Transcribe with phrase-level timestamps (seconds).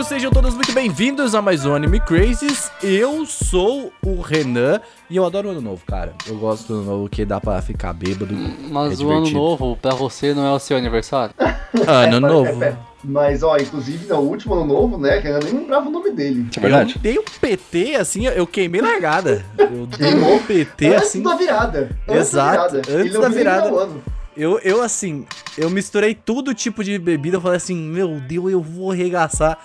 [0.00, 2.70] Otaku, sejam todos muito bem-vindos a mais um Anime Crazes.
[2.82, 6.14] Eu sou o Renan e eu adoro o Ano Novo, cara.
[6.26, 8.34] Eu gosto do Ano Novo que dá pra ficar bêbado.
[8.70, 11.34] Mas é o ano novo, pra você, não é o seu aniversário?
[11.86, 12.64] Ano Novo.
[12.64, 15.92] É, é, mas, ó, inclusive, no último ano novo, né, que eu nem lembrava o
[15.92, 16.48] nome dele.
[16.56, 16.94] É verdade.
[16.96, 19.44] Eu dei um PT, assim, eu queimei largada.
[19.58, 21.22] Eu dei um PT, Antes assim.
[21.22, 21.96] da virada.
[22.08, 23.02] Antes Exato, da virada.
[23.02, 23.68] antes da virada.
[23.68, 24.02] ano.
[24.36, 25.26] Eu, eu, assim,
[25.58, 27.36] eu misturei todo tipo de bebida.
[27.36, 29.58] Eu falei assim, meu Deus, eu vou arregaçar.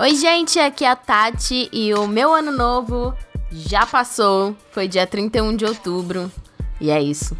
[0.00, 3.14] Oi, gente, aqui é a Tati e o meu ano novo
[3.50, 4.56] já passou.
[4.72, 6.30] Foi dia 31 de outubro.
[6.80, 7.36] E é isso.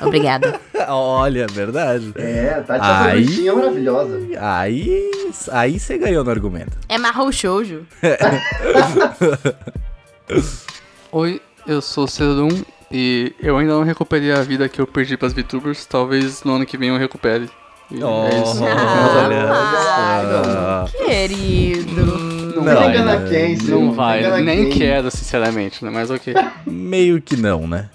[0.00, 0.60] Obrigada.
[0.88, 2.12] Olha, verdade.
[2.16, 4.20] É, tá de Aí- maravilhosa.
[4.38, 5.10] Aí,
[5.50, 6.76] aí você ganhou no argumento.
[6.88, 7.86] É Marrou Shoujo.
[11.10, 12.62] Oi, eu sou o Cerum
[12.92, 15.86] e eu ainda não recuperei a vida que eu perdi pras VTubers.
[15.86, 17.48] Talvez no ano que vem eu recupere.
[17.92, 18.64] É isso.
[18.64, 21.04] Olha Ah, só.
[21.04, 22.06] Querido.
[22.54, 23.28] Não, Não, vai, engana né?
[23.28, 24.78] quem, não vai, Engana nem quem?
[24.78, 25.90] quero, sinceramente, né?
[25.92, 26.34] Mas ok.
[26.66, 27.90] Meio que não, né?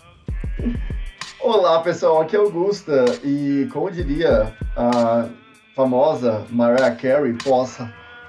[1.41, 3.05] Olá, pessoal, aqui é Augusta.
[3.23, 5.25] E como diria a
[5.75, 7.79] famosa Mariah Carey pós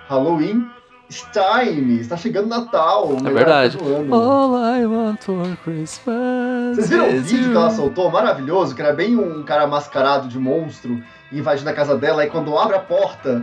[0.08, 0.66] Halloween,
[1.10, 3.10] it's time, está chegando Natal.
[3.26, 3.76] É verdade.
[3.76, 4.14] época do ano.
[4.14, 6.76] All I want for Christmas.
[6.76, 7.50] Vocês viram o vídeo you.
[7.50, 8.10] que ela soltou?
[8.10, 12.58] Maravilhoso, que era bem um cara mascarado de monstro invadindo a casa dela, e quando
[12.58, 13.42] abre a porta,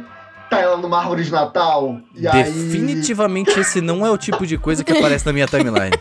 [0.49, 1.99] tá ela numa árvore de Natal.
[2.15, 2.43] E aí.
[2.43, 5.91] Definitivamente esse não é o tipo de coisa que aparece na minha timeline.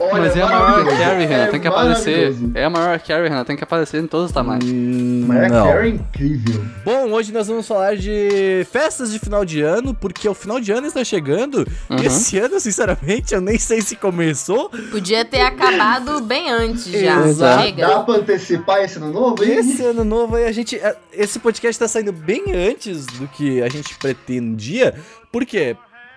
[0.00, 0.46] Olha, Mas é a.
[0.48, 2.34] Mariah Carey, Renan, É tem que aparecer.
[2.54, 4.64] É a Mariah Carey, Renan, tem que aparecer em todos os tamanhos.
[4.64, 5.66] Hum, Mariah não.
[5.66, 6.64] Carey é incrível.
[6.84, 10.72] Bom, hoje nós vamos falar de festas de final de ano, porque o final de
[10.72, 11.66] ano está chegando.
[11.88, 11.98] Uhum.
[12.02, 14.68] E esse ano, sinceramente, eu nem sei se começou.
[14.90, 17.26] Podia ter acabado bem antes já.
[17.26, 17.72] Exato.
[17.76, 19.58] Dá pra antecipar esse ano novo, hein?
[19.58, 20.76] Esse ano novo aí, a gente.
[20.76, 24.94] é, Esse podcast tá saindo bem antes do que a gente pretendia.
[25.32, 25.76] Por quê?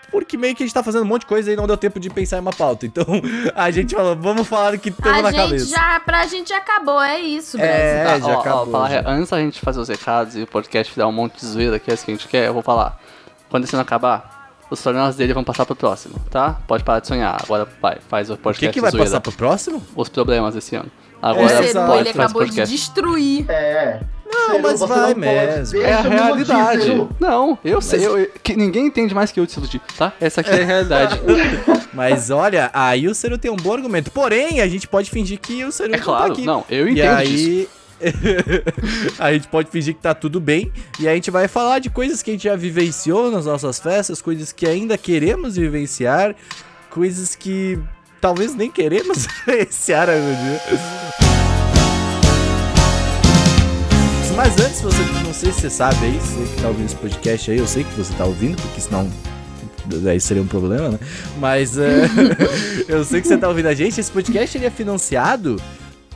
[0.10, 2.00] Porque meio que a gente tá fazendo um monte de coisa e não deu tempo
[2.00, 2.86] de pensar em uma pauta.
[2.86, 3.04] Então
[3.54, 5.66] a gente falou, vamos falar do que temos na cabeça.
[5.66, 7.76] já, pra gente já acabou, é isso, Brasil.
[7.76, 9.04] É, Tá, já ó, ó, acabou, falar- já.
[9.06, 11.92] Antes da gente fazer os recados e o podcast dar um monte de zoeira, que
[11.92, 12.98] é isso que a gente quer, eu vou falar.
[13.50, 16.58] Quando esse ano acabar, os torneios dele vão passar pro próximo, tá?
[16.66, 17.38] Pode parar de sonhar.
[17.44, 19.06] Agora vai, faz o O podcast que, que vai zoeira.
[19.10, 19.86] passar pro próximo?
[19.94, 20.90] Os problemas desse ano.
[21.22, 23.46] O Agora É, pode ele acabou de destruir.
[23.50, 24.00] É.
[24.30, 25.82] Não, Ciro, mas vai não mesmo.
[25.82, 27.08] É a eu realidade.
[27.20, 28.06] Não, eu sei.
[28.06, 30.12] eu- que ninguém entende mais que eu de se iludir, tá?
[30.20, 31.20] Essa aqui é a realidade.
[31.94, 34.12] Mas olha, aí o Ciro tem um bom argumento.
[34.12, 36.46] Porém, a gente pode fingir que o Ciro É não claro, tá aqui.
[36.46, 37.34] não, eu E entendo disso.
[37.34, 37.70] aí.
[39.18, 40.72] a gente pode fingir que tá tudo bem.
[41.00, 44.22] E a gente vai falar de coisas que a gente já vivenciou nas nossas festas,
[44.22, 46.36] coisas que ainda queremos vivenciar,
[46.90, 47.80] coisas que
[48.22, 50.62] talvez nem queremos vivenciar algum dia.
[54.36, 57.50] Mas antes, você, não sei se você sabe aí, você que tá ouvindo esse podcast
[57.50, 59.10] aí, eu sei que você tá ouvindo, porque senão
[59.86, 61.00] daí seria um problema, né?
[61.40, 62.02] Mas é,
[62.88, 64.00] eu sei que você tá ouvindo a gente.
[64.00, 65.60] Esse podcast ele é financiado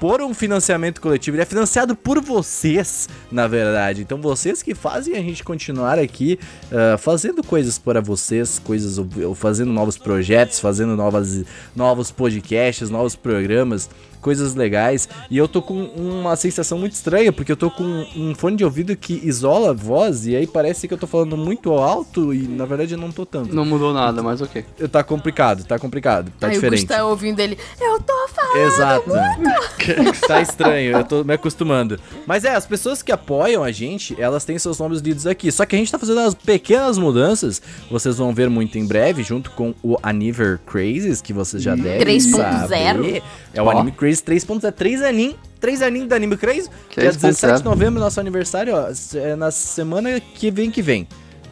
[0.02, 1.36] por um financiamento coletivo.
[1.36, 4.02] Ele é financiado por vocês, na verdade.
[4.02, 6.40] Então vocês que fazem a gente continuar aqui
[6.72, 11.44] ah, fazendo coisas para vocês, coisas ou fazendo novos projetos, fazendo novas,
[11.76, 13.92] novos podcasts, novos programas.
[14.22, 15.10] Coisas legais.
[15.30, 18.64] E eu tô com uma sensação muito estranha, porque eu tô com um fone de
[18.64, 22.48] ouvido que isola a voz, e aí parece que eu tô falando muito alto, e
[22.48, 23.54] na verdade eu não tô tanto.
[23.54, 24.64] Não mudou nada, mas ok.
[24.92, 26.82] Tá complicado, tá complicado, tá Aí o diferente.
[26.82, 27.58] Gustavo ouvindo ele.
[27.80, 28.58] Eu tô falando.
[28.58, 29.12] Exato.
[30.28, 32.00] tá estranho, eu tô me acostumando.
[32.26, 35.52] Mas é, as pessoas que apoiam a gente, elas têm seus nomes lidos aqui.
[35.52, 37.62] Só que a gente tá fazendo umas pequenas mudanças.
[37.90, 42.18] Vocês vão ver muito em breve, junto com o Aniver Crazes, que vocês já devem
[42.18, 42.32] 3.0.
[42.32, 43.24] saber.
[43.54, 43.72] É o Ó.
[43.72, 45.36] Anime Crazy 3.0, 3 aninhos.
[45.60, 46.70] 3 aninhos do Anime Crazy.
[46.96, 47.18] Dia 3.0.
[47.22, 48.88] 17 de novembro, nosso aniversário, ó.
[49.18, 51.08] É na semana que vem que vem.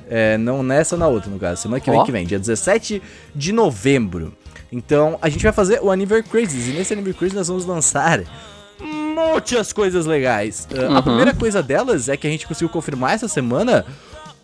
[0.10, 1.62] É, não nessa ou na outra, no caso.
[1.62, 2.04] Semana que vem Ó.
[2.04, 3.02] que vem, dia 17
[3.36, 4.34] de novembro.
[4.72, 6.68] Então, a gente vai fazer o Aniver Crazes.
[6.68, 8.24] E nesse Aniver Crazes nós vamos lançar
[8.80, 10.68] muitas coisas legais.
[10.72, 11.02] Uh, A Uhum.
[11.04, 13.86] primeira coisa delas é que a gente conseguiu confirmar essa semana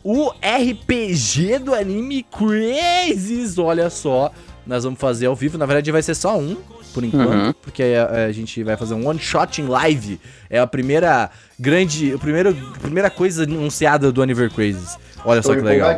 [0.04, 3.58] o RPG do Anime Crazes.
[3.58, 4.32] Olha só,
[4.68, 5.58] nós vamos fazer ao vivo.
[5.58, 6.58] Na verdade, vai ser só um,
[6.95, 7.33] por enquanto.
[7.33, 7.53] Uhum.
[7.62, 10.18] Porque a, a gente vai fazer um one shot em live.
[10.50, 12.13] É a primeira grande.
[12.13, 14.97] A primeira, a primeira coisa anunciada do Aniver Crazes.
[15.25, 15.94] Olha só Tô que legal.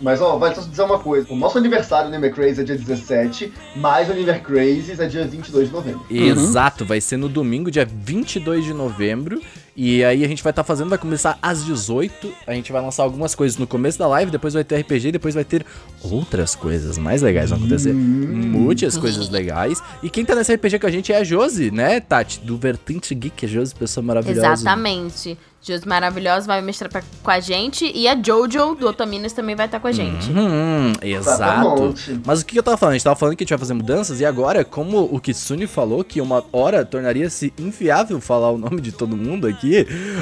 [0.00, 1.30] Mas, ó, vai só dizer uma coisa.
[1.30, 5.26] O nosso aniversário no Anime Crazy é dia 17, mas o Anime Crazy é dia
[5.26, 6.06] 22 de novembro.
[6.08, 9.42] Exato, vai ser no domingo, dia 22 de novembro.
[9.82, 12.30] E aí a gente vai estar fazendo, vai começar às 18.
[12.46, 15.12] A gente vai lançar algumas coisas no começo da live, depois vai ter RPG e
[15.12, 15.64] depois vai ter
[16.02, 17.94] outras coisas mais legais vão acontecer.
[17.94, 19.82] Muitas coisas legais.
[20.02, 22.40] E quem tá nesse RPG com a gente é a Josi, né, Tati?
[22.40, 24.52] Do Vertente Geek, a Josi, pessoa maravilhosa.
[24.52, 25.38] Exatamente.
[25.62, 27.90] Josi Maravilhosa vai mestrar pra, com a gente.
[27.94, 30.30] E a Jojo do Otaminas também vai estar com a gente.
[30.30, 31.94] Hum, exato.
[32.24, 32.92] Mas o que eu tava falando?
[32.92, 35.66] A gente tava falando que a gente vai fazer mudanças e agora, como o Kitsune
[35.66, 39.69] falou, que uma hora tornaria-se inviável falar o nome de todo mundo aqui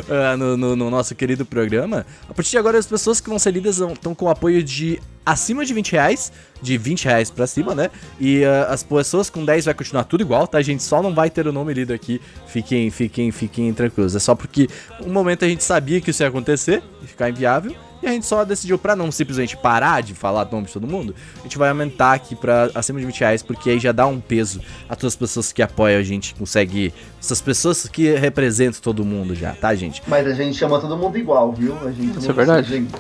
[0.09, 3.39] ah, no, no- no nosso querido programa, a partir de agora as pessoas que vão
[3.39, 7.75] ser lidas estão com apoio de acima de 20 reais, de 20 reais pra cima,
[7.75, 7.91] né?
[8.19, 10.61] E ah, as pessoas com 10 vai continuar tudo igual, tá?
[10.63, 12.21] Gente só não vai ter o nome lido aqui.
[12.47, 14.15] Fiquem, fiquem, fiquem tranquilos.
[14.17, 14.69] É só porque
[15.05, 17.75] um momento a gente sabia que isso ia acontecer e ficar inviável.
[18.03, 20.87] E a gente só decidiu, pra não simplesmente parar de falar o nome de todo
[20.87, 24.07] mundo, a gente vai aumentar aqui pra acima de 20 reais, porque aí já dá
[24.07, 26.95] um peso a todas as pessoas que apoiam a gente, consegue.
[27.21, 30.03] Essas pessoas que representam todo mundo já, tá, gente?
[30.07, 31.77] Mas a gente chama todo mundo igual, viu?
[31.87, 32.69] A gente Isso é verdade.
[32.69, 32.95] Gente,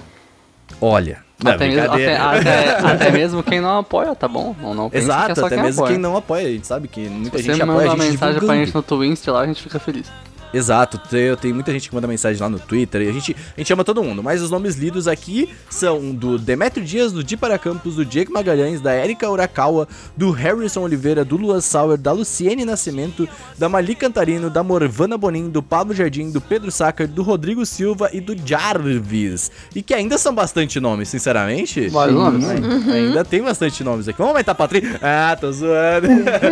[0.80, 1.26] Olha.
[1.42, 4.54] Não, Até mesmo, até, até- até mesmo quem não apoia, tá bom?
[4.60, 5.94] Não, não pense que é Exato, só até quem mesmo apoia.
[5.94, 6.46] quem não apoia.
[6.48, 8.40] A gente sabe que muita Se gente você apoia manda a uma gente mensagem pra
[8.40, 8.64] divulgando.
[8.66, 10.10] gente no Twinster lá, a gente fica feliz.
[10.52, 13.60] Exato, tem, tem muita gente que manda mensagem lá no Twitter e a gente, a
[13.60, 17.36] gente ama todo mundo, mas os nomes lidos aqui são do Demetrio Dias, do Di
[17.36, 19.86] para Campos, do Diego Magalhães, da Erika Urakawa,
[20.16, 23.28] do Harrison Oliveira, do Luan Sauer, da Luciene Nascimento,
[23.58, 28.10] da Mali Cantarino, da Morvana Bonin, do Pablo Jardim, do Pedro Sacker, do Rodrigo Silva
[28.12, 29.50] e do Jarvis.
[29.74, 31.88] E que ainda são bastante nomes, sinceramente.
[31.88, 32.44] Vários nomes.
[32.88, 34.18] Ainda tem bastante nomes aqui.
[34.18, 34.82] Vamos aumentar pra tri...
[35.02, 36.08] Ah, tô zoando.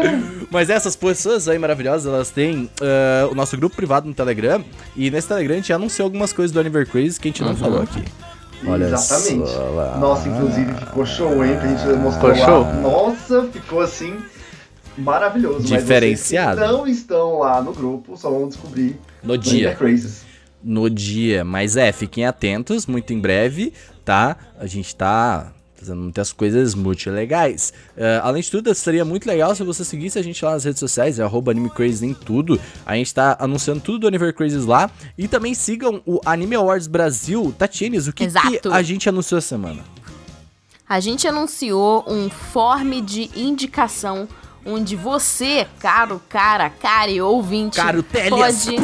[0.50, 4.64] Mas essas pessoas aí maravilhosas, elas têm ah, o nosso grupo privado no Telegram.
[4.96, 7.42] E nesse Telegram a gente já anunciou algumas coisas do Aniver Crazy que a gente
[7.42, 8.02] não falou aqui.
[8.66, 9.48] Olha Exatamente.
[9.48, 9.96] só.
[9.98, 11.56] Nossa, inclusive ficou show, hein?
[11.60, 12.64] Que a gente mostrou Ficou lá.
[12.72, 12.80] show?
[12.80, 14.16] Nossa, ficou assim
[14.98, 15.58] maravilhoso.
[15.60, 16.60] Mas vocês Diferenciado.
[16.60, 19.76] que não estão lá no grupo, só vão descobrir No dia.
[20.64, 21.44] No dia.
[21.44, 23.72] Mas é, fiquem atentos, muito em breve,
[24.04, 24.36] tá?
[24.58, 25.52] A gente tá
[25.86, 27.72] fazendo muitas coisas muito legais.
[27.96, 30.80] Ah, além de tudo, seria muito legal se você seguisse a gente lá nas redes
[30.80, 32.60] sociais, é AnimeCrazy em tudo.
[32.84, 34.90] A gente tá anunciando tudo do Anniversary Crazes lá.
[35.16, 37.54] E também sigam o Anime Awards Brasil.
[37.56, 39.84] Tatienes, o que, que a gente anunciou essa semana?
[40.88, 44.28] A gente anunciou um form de indicação
[44.64, 48.76] onde você, caro cara, care ouvinte, Caro pode,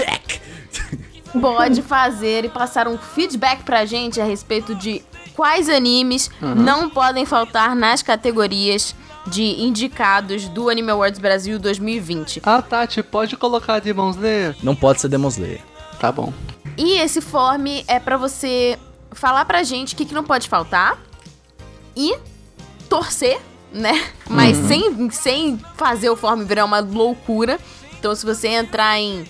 [1.41, 5.03] pode fazer e passar um feedback pra gente a respeito de
[5.35, 8.95] quais animes não podem faltar nas categorias
[9.27, 12.43] de indicados do Anime Awards Brasil 2020.
[12.45, 14.57] Ah, Tati, pode colocar Demon Slayer?
[14.63, 15.61] Não pode ser Demon Slayer.
[16.01, 16.33] Tá bom.
[16.77, 18.79] E esse form é pra você
[19.13, 20.99] falar pra gente o que, que não pode faltar
[21.97, 22.17] e
[22.89, 23.41] torcer,
[23.73, 24.09] né?
[24.29, 27.59] Mas sem, sem fazer o form virar uma loucura.
[27.99, 29.25] Então, se você entrar em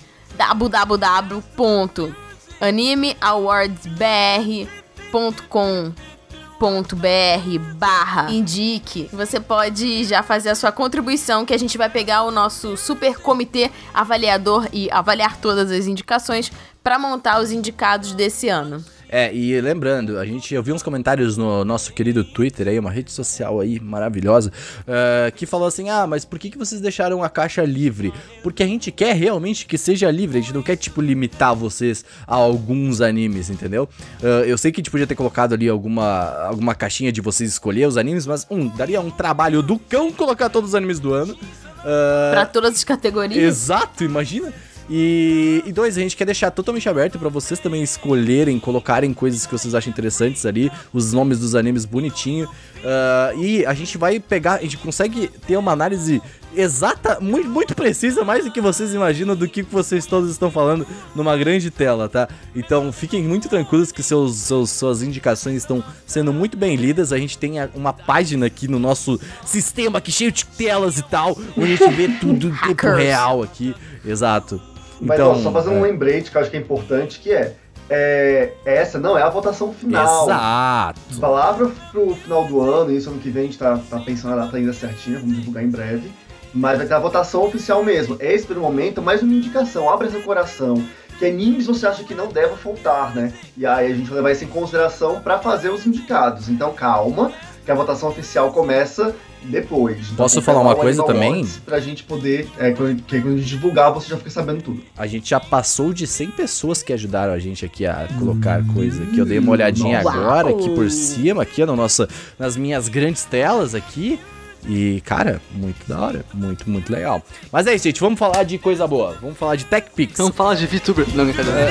[5.13, 12.23] www.animeawardsbr.com.br barra indique, você pode já fazer a sua contribuição que a gente vai pegar
[12.23, 16.51] o nosso super comitê avaliador e avaliar todas as indicações
[16.83, 18.83] para montar os indicados desse ano.
[19.15, 22.89] É, e lembrando, a gente eu vi uns comentários no nosso querido Twitter aí, uma
[22.89, 24.51] rede social aí maravilhosa,
[24.87, 28.11] eh, que falou assim: ah, mas por que, que vocês deixaram a caixa livre?
[28.41, 32.03] Porque a gente quer realmente que seja livre, a gente não quer, tipo, limitar vocês
[32.25, 33.87] a alguns animes, entendeu?
[34.19, 37.51] Eh, eu sei que a gente podia ter colocado ali alguma, alguma caixinha de vocês
[37.51, 41.13] escolher os animes, mas, um, daria um trabalho do cão colocar todos os animes do
[41.13, 41.37] ano.
[41.85, 43.43] Eh, Pra todas as categorias.
[43.43, 44.51] Exato, imagina.
[44.89, 49.45] E, e dois, a gente quer deixar totalmente aberto pra vocês também escolherem, colocarem coisas
[49.45, 52.47] que vocês acham interessantes ali, os nomes dos animes bonitinho.
[52.83, 56.21] Ah, e a gente vai pegar, a gente consegue ter uma análise
[56.55, 60.85] exata, muito, muito precisa, mais do que vocês imaginam do que vocês todos estão falando
[61.15, 62.27] numa grande tela, tá?
[62.55, 67.11] Então fiquem muito tranquilos que seus, seus- suas indicações estão sendo muito bem lidas.
[67.13, 71.35] A gente tem uma página aqui no nosso sistema aqui cheio de telas e tal,
[71.57, 73.73] onde a gente vê tudo em tempo real aqui.
[74.05, 74.61] Exato.
[75.05, 75.89] Mas então, ó, só fazer um é.
[75.89, 77.53] lembrete que eu acho que é importante, que é,
[77.89, 80.25] é, essa não é a votação final.
[80.25, 80.99] Exato.
[81.19, 84.45] Palavra pro final do ano, isso ano que vem a gente tá, tá pensando a
[84.45, 86.11] data ainda certinha, vamos divulgar em breve.
[86.53, 88.15] Mas vai ter a votação oficial mesmo.
[88.19, 89.89] Esse, pelo momento, é mais uma indicação.
[89.89, 90.83] Abre seu coração.
[91.17, 93.33] Que animes você acha que não deve faltar, né?
[93.57, 96.49] E aí a gente vai levar isso em consideração para fazer os indicados.
[96.49, 97.31] Então calma,
[97.65, 99.15] que a votação oficial começa
[99.45, 99.97] depois.
[99.97, 101.47] Então, Posso vamos falar pegar uma coisa Animal também?
[101.65, 104.83] Pra gente poder, é, quando, que quando a gente divulgar, você já fica sabendo tudo.
[104.97, 109.03] A gente já passou de 100 pessoas que ajudaram a gente aqui a colocar coisa
[109.03, 109.17] aqui.
[109.17, 110.17] Eu dei uma olhadinha Nossa.
[110.17, 112.07] agora aqui por cima, aqui no nosso,
[112.37, 114.19] nas minhas grandes telas aqui.
[114.67, 116.25] E, cara, muito da hora.
[116.33, 117.21] Muito, muito legal.
[117.51, 117.99] Mas é isso, gente.
[117.99, 119.17] Vamos falar de coisa boa.
[119.21, 120.17] Vamos falar de Tech Pix.
[120.17, 121.05] Vamos falar de VTuber.
[121.13, 121.69] Não, brincadeira.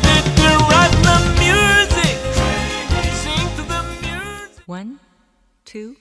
[5.74, 5.96] two,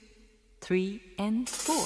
[0.61, 1.83] three, and four.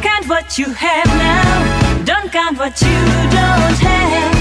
[0.00, 2.04] Count what you have now.
[2.06, 2.88] Don't count what you
[3.28, 4.32] don't have.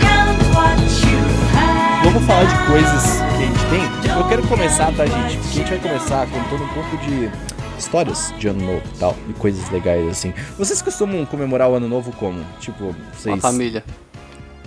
[0.00, 1.18] Count what you
[1.56, 2.04] have.
[2.04, 4.16] Vamos falar de coisas que a gente tem.
[4.16, 5.38] Eu quero começar, tá, gente?
[5.38, 7.28] Porque a gente vai começar contando um pouco de
[7.76, 9.16] histórias de ano novo e tal.
[9.28, 10.32] E coisas legais, assim.
[10.56, 12.46] Vocês costumam comemorar o ano novo como?
[12.60, 13.34] Tipo, vocês...
[13.34, 13.82] Uma família.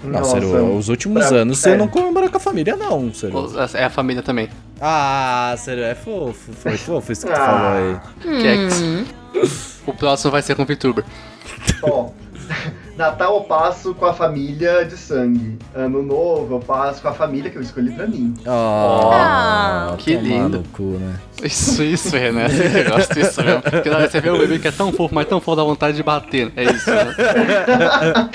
[0.03, 1.77] Não, Nossa, Ciro, os últimos pra- anos você é.
[1.77, 3.51] não comemora com a família, não, Ciro.
[3.73, 4.49] É a família também.
[4.79, 6.53] Ah, Ciro, é fofo.
[6.53, 7.45] Foi fofo isso que tu Ah.
[7.45, 8.01] falou
[8.33, 8.41] aí.
[8.41, 8.83] Kex.
[9.85, 11.03] O próximo vai ser com VTuber.
[11.83, 12.09] Ó,
[12.97, 15.57] Natal eu passo com a família de sangue.
[15.75, 18.33] Ano novo eu passo com a família que eu escolhi pra mim.
[18.45, 20.63] Oh, Ah, que tomar lindo.
[20.73, 21.15] cu, né?
[21.43, 22.45] Isso, isso, René.
[22.85, 23.61] Eu gosto disso mesmo.
[23.61, 25.55] Porque na hora que você vê um bebê que é tão fofo, mas tão fofo,
[25.55, 26.47] dá vontade de bater.
[26.47, 26.51] né?
[26.57, 27.15] É isso, né?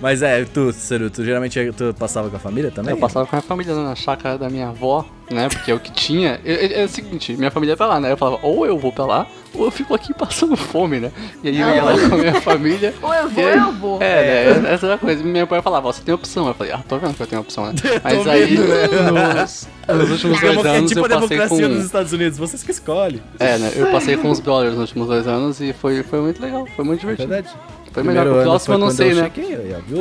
[0.00, 2.90] Mas é, tu, Ciro, tu geralmente tu passava com a família também?
[2.92, 5.48] Eu passava com a minha família na chácara da minha avó, né?
[5.48, 6.40] Porque é o que tinha.
[6.44, 8.10] É, é- é o seguinte, minha família é pra lá, né?
[8.10, 11.12] Eu falava, ou eu vou pra lá, ou eu fico aqui passando fome, né?
[11.44, 12.92] E aí eu ia lá com a minha família.
[13.00, 14.02] Ou eu vou, e ou aí- eu vou.
[14.02, 14.72] É, né?
[14.74, 15.22] Essa era a coisa.
[15.22, 16.48] Meu pai falava, você tem opção.
[16.48, 17.74] Eu falei, ah, tô vendo que eu tenho opção, né?
[18.02, 19.40] Mas aí, vendo, né?
[19.40, 21.74] nos, nos últimos Demo- dois é anos, tipo eu a passei democracia com.
[21.74, 23.22] dos Estados Unidos, vocês que escolhem.
[23.38, 23.72] É, né?
[23.74, 26.84] Eu passei com os brothers nos últimos dois anos e foi, foi muito legal, foi
[26.84, 27.28] muito divertido.
[27.28, 27.54] Verdade.
[27.92, 28.26] Foi melhor.
[28.26, 29.30] O próximo eu não sei, né?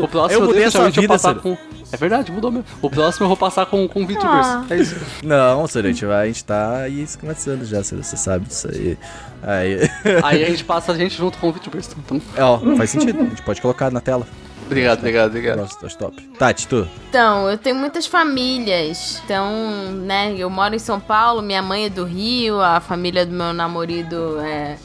[0.02, 1.42] O próximo eu mudei a sua definitivamente eu vida, passar Ciro.
[1.42, 1.58] com.
[1.94, 2.66] É verdade, mudou mesmo.
[2.82, 4.24] O próximo eu vou passar com, com VTubers.
[4.48, 4.66] Ah.
[4.70, 4.96] É isso.
[5.22, 8.98] Não, Ciro, a gente vai, a gente tá aí começando já, você sabe disso aí.
[9.44, 9.78] Aí,
[10.24, 11.90] Aí a gente passa a gente junto com o VTubers.
[11.98, 14.26] Então, é, ó, faz sentido, a gente pode colocar na tela.
[14.72, 15.60] Obrigado, obrigado, obrigado.
[15.60, 16.22] Gosto, acho top.
[16.38, 16.88] Tati, tu?
[17.10, 19.22] Então, eu tenho muitas famílias.
[19.25, 19.51] Então,
[19.92, 23.54] né, eu moro em São Paulo, minha mãe é do Rio, a família do meu
[23.54, 24.78] namorado é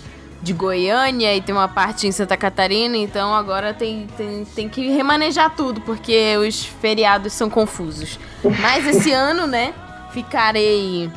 [0.42, 4.88] de Goiânia e tem uma parte em Santa Catarina, então agora tem, tem, tem que
[4.90, 8.18] remanejar tudo, porque os feriados são confusos.
[8.60, 9.74] Mas esse ano, né,
[10.12, 11.10] ficarei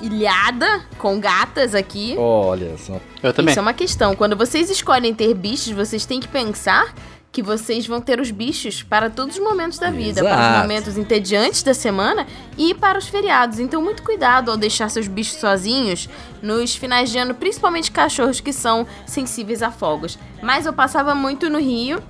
[0.00, 2.14] ilhada com gatas aqui.
[2.18, 3.00] Olha só.
[3.22, 3.52] Eu também.
[3.52, 4.16] Isso é uma questão.
[4.16, 6.92] Quando vocês escolhem ter bichos, vocês têm que pensar
[7.32, 10.58] que vocês vão ter os bichos para todos os momentos da vida, para os Exato.
[10.60, 12.26] momentos entediantes da semana
[12.58, 13.58] e para os feriados.
[13.58, 16.10] Então, muito cuidado ao deixar seus bichos sozinhos
[16.42, 20.18] nos finais de ano, principalmente cachorros que são sensíveis a fogos.
[20.42, 22.02] Mas eu passava muito no Rio,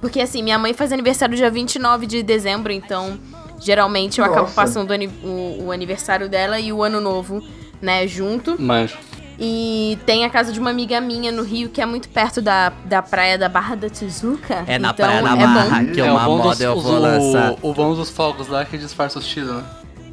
[0.00, 3.18] porque assim, minha mãe faz aniversário dia 29 de dezembro, então
[3.58, 4.54] geralmente eu acabo Nossa.
[4.54, 4.90] passando
[5.24, 7.42] o, o- aniversário dela e o ano novo,
[7.80, 8.60] né, junto.
[8.60, 8.98] Manjo.
[9.38, 12.72] E tem a casa de uma amiga minha no Rio, que é muito perto da,
[12.86, 14.64] da praia da Barra da Tijuca.
[14.66, 15.92] É na então, praia da é Barra bom.
[15.92, 17.52] que é uma o bom moda dos, eu vou lançar.
[17.62, 19.62] o, o bom dos fogos lá é que disfarça os tiros, né?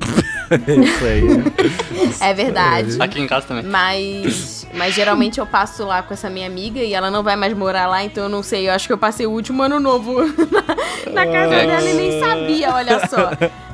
[0.67, 2.29] Isso aí.
[2.29, 2.97] É verdade.
[2.99, 3.63] Aqui em casa também.
[3.63, 7.53] Mas, mas geralmente eu passo lá com essa minha amiga e ela não vai mais
[7.53, 8.67] morar lá, então eu não sei.
[8.67, 10.13] Eu acho que eu passei o último ano novo
[10.51, 11.65] na, na casa É.
[11.65, 13.29] dela e nem sabia, olha só.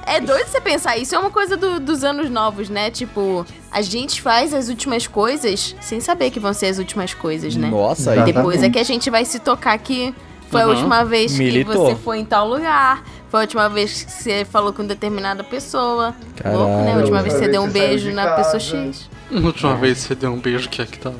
[0.09, 2.89] É doido você pensar, isso é uma coisa do- dos anos novos, né?
[2.89, 7.55] Tipo, a gente faz as últimas coisas sem saber que vão ser as últimas coisas,
[7.55, 7.69] né?
[7.69, 8.13] Nossa.
[8.13, 8.33] Exato.
[8.33, 10.13] Depois é que a gente vai se tocar que
[10.49, 10.71] foi a Uhum.
[10.73, 11.71] última vez Militou.
[11.73, 13.03] que você foi em tal lugar.
[13.29, 16.15] Foi a última vez que você falou com determinada pessoa.
[16.35, 16.57] Caralho.
[16.63, 16.93] Louco, né?
[16.93, 18.59] A última vez que você deu um beijo que na pessoa.
[18.59, 19.07] X.
[19.31, 21.11] A última vez você deu um beijo que é que tá.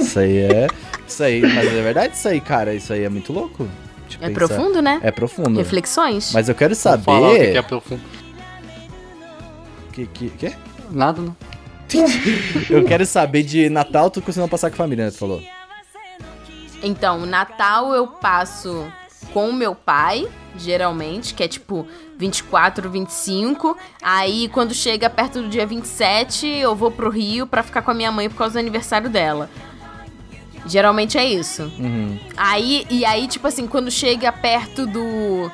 [0.00, 0.66] Isso aí é.
[1.06, 2.74] Isso aí, mas é verdade isso aí, cara.
[2.74, 3.68] Isso aí é muito louco.
[4.08, 4.34] De É pensar.
[4.34, 5.00] profundo, né?
[5.02, 5.58] É profundo.
[5.58, 6.32] Reflexões.
[6.32, 7.52] Mas eu quero Vamos falar o que saber.
[7.52, 8.02] que é profundo.
[9.92, 10.52] Que, que, que?
[10.90, 11.36] Nada, não.
[12.68, 15.10] Eu quero saber de Natal, tu costuma passar com a família, né?
[15.10, 15.40] Tu falou.
[16.82, 18.84] Então, Natal eu passo
[19.32, 21.86] com o meu pai, geralmente, que é tipo
[22.18, 23.76] 24, 25.
[24.02, 27.94] Aí, quando chega perto do dia 27, eu vou pro Rio pra ficar com a
[27.94, 29.48] minha mãe por causa do aniversário dela.
[30.66, 31.70] Geralmente é isso.
[31.78, 32.18] Uhum.
[32.36, 35.50] Aí, e aí, tipo assim, quando chega perto do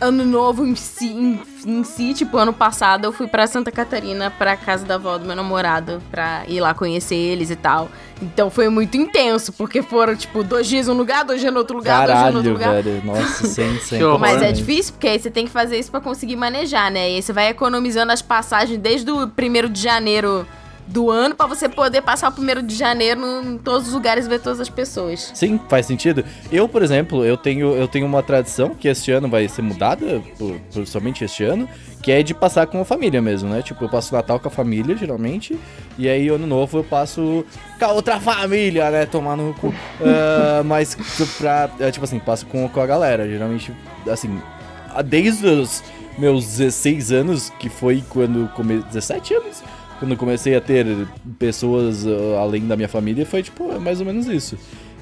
[0.00, 4.30] ano novo em si, em, em si, tipo, ano passado eu fui pra Santa Catarina,
[4.30, 7.88] pra casa da avó do meu namorado, pra ir lá conhecer eles e tal.
[8.20, 11.58] Então foi muito intenso, porque foram, tipo, dois dias em um lugar, dois dias no
[11.60, 13.02] outro lugar, dois dias no outro Caralho, lugar.
[13.02, 13.06] velho.
[13.06, 14.00] Nossa, sem, sem.
[14.18, 17.10] Mas é difícil, porque aí você tem que fazer isso pra conseguir manejar, né?
[17.10, 20.46] E aí você vai economizando as passagens desde o primeiro de janeiro
[20.86, 24.28] do ano pra você poder passar o primeiro de janeiro em todos os lugares e
[24.28, 25.30] ver todas as pessoas.
[25.34, 26.24] Sim, faz sentido.
[26.52, 30.22] Eu, por exemplo, eu tenho, eu tenho uma tradição que este ano vai ser mudada,
[30.38, 31.68] por, por somente este ano,
[32.02, 33.62] que é de passar com a família mesmo, né?
[33.62, 35.58] Tipo, eu passo Natal com a família, geralmente,
[35.96, 37.44] e aí Ano Novo eu passo
[37.78, 39.06] com a outra família, né?
[39.06, 39.74] Tomar no cu.
[40.04, 40.94] Ah, mas
[41.38, 43.72] pra, é, tipo assim, passo com, com a galera, geralmente,
[44.10, 44.40] assim,
[45.04, 45.82] desde os
[46.18, 48.84] meus 16 anos, que foi quando comecei.
[48.84, 49.62] 17 anos?
[50.04, 50.86] Quando comecei a ter
[51.38, 54.54] pessoas uh, além da minha família, foi tipo, é mais ou menos isso.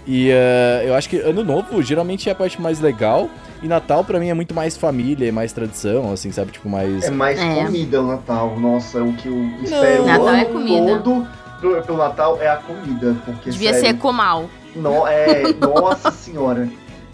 [0.07, 3.29] E uh, eu acho que ano novo geralmente é a parte mais legal.
[3.61, 6.53] E Natal pra mim é muito mais família, é mais tradição, assim, sabe?
[6.53, 7.03] Tipo, mais.
[7.03, 7.65] É mais É.
[7.65, 8.57] comida o Natal.
[8.61, 10.99] Nossa, o que eu espero Natal o é ano comida.
[10.99, 11.27] todo
[11.61, 13.17] pro, pro Natal é a comida.
[13.25, 14.49] Porque, Devia sério, ser comal.
[14.77, 16.69] No, é, nossa senhora.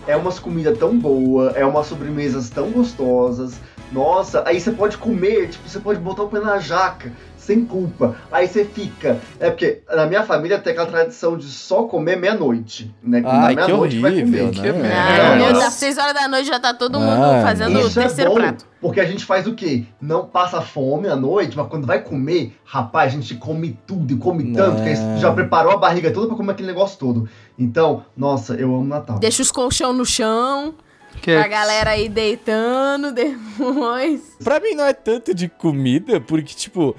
[0.07, 3.59] É umas comidas tão boas, é umas sobremesas tão gostosas.
[3.90, 7.11] Nossa, aí você pode comer, tipo, você pode botar o pé na jaca,
[7.48, 8.14] sem culpa.
[8.30, 9.18] Aí você fica.
[9.40, 13.20] É porque na minha família tem aquela tradição de só comer meia-noite, né?
[13.20, 14.62] na Ai, que meia-noite vai horrível, comer.
[14.62, 14.72] né?
[14.72, 15.22] Que merda.
[15.32, 15.52] Ai, meu.
[15.52, 18.30] Deus, às 6 horas da noite já tá todo mundo Ah, fazendo o é terceiro
[18.32, 18.66] bom, prato.
[18.82, 19.84] porque a gente faz o quê?
[20.00, 24.16] Não passa fome à noite, mas quando vai comer, rapaz, a gente come tudo e
[24.16, 25.18] come tanto que a gente Não.
[25.18, 27.28] já preparou a barriga toda pra comer aquele negócio todo.
[27.58, 29.18] Então, nossa, eu amo Natal.
[29.18, 30.74] Deixa os colchão no chão,
[31.22, 34.36] Que pra galera aí deitando depois.
[34.44, 36.94] Pra mim não é tanto de comida, porque, tipo,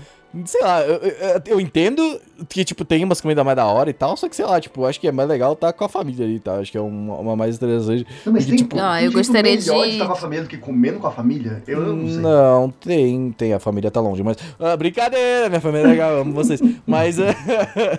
[0.46, 3.94] sei lá, eu, eu- eu entendo que, tipo, tem umas comidas mais da hora e
[3.94, 6.26] tal, só que, sei lá, tipo, acho que é mais legal estar com a família
[6.26, 6.56] ali, tá?
[6.56, 8.06] Acho que é uma, uma mais interessante.
[8.26, 10.44] Não, mas Porque, tem, tipo, tem Ó, eu gostaria melhor de- estar com a família
[10.44, 11.64] do que comendo com a família?
[11.68, 12.18] Eu não sei.
[12.20, 14.38] Não, tem, tem, a família tá longe, mas.
[14.60, 16.62] ah, brincadeira, minha família é legal, eu amo vocês.
[16.86, 17.34] Mas ah,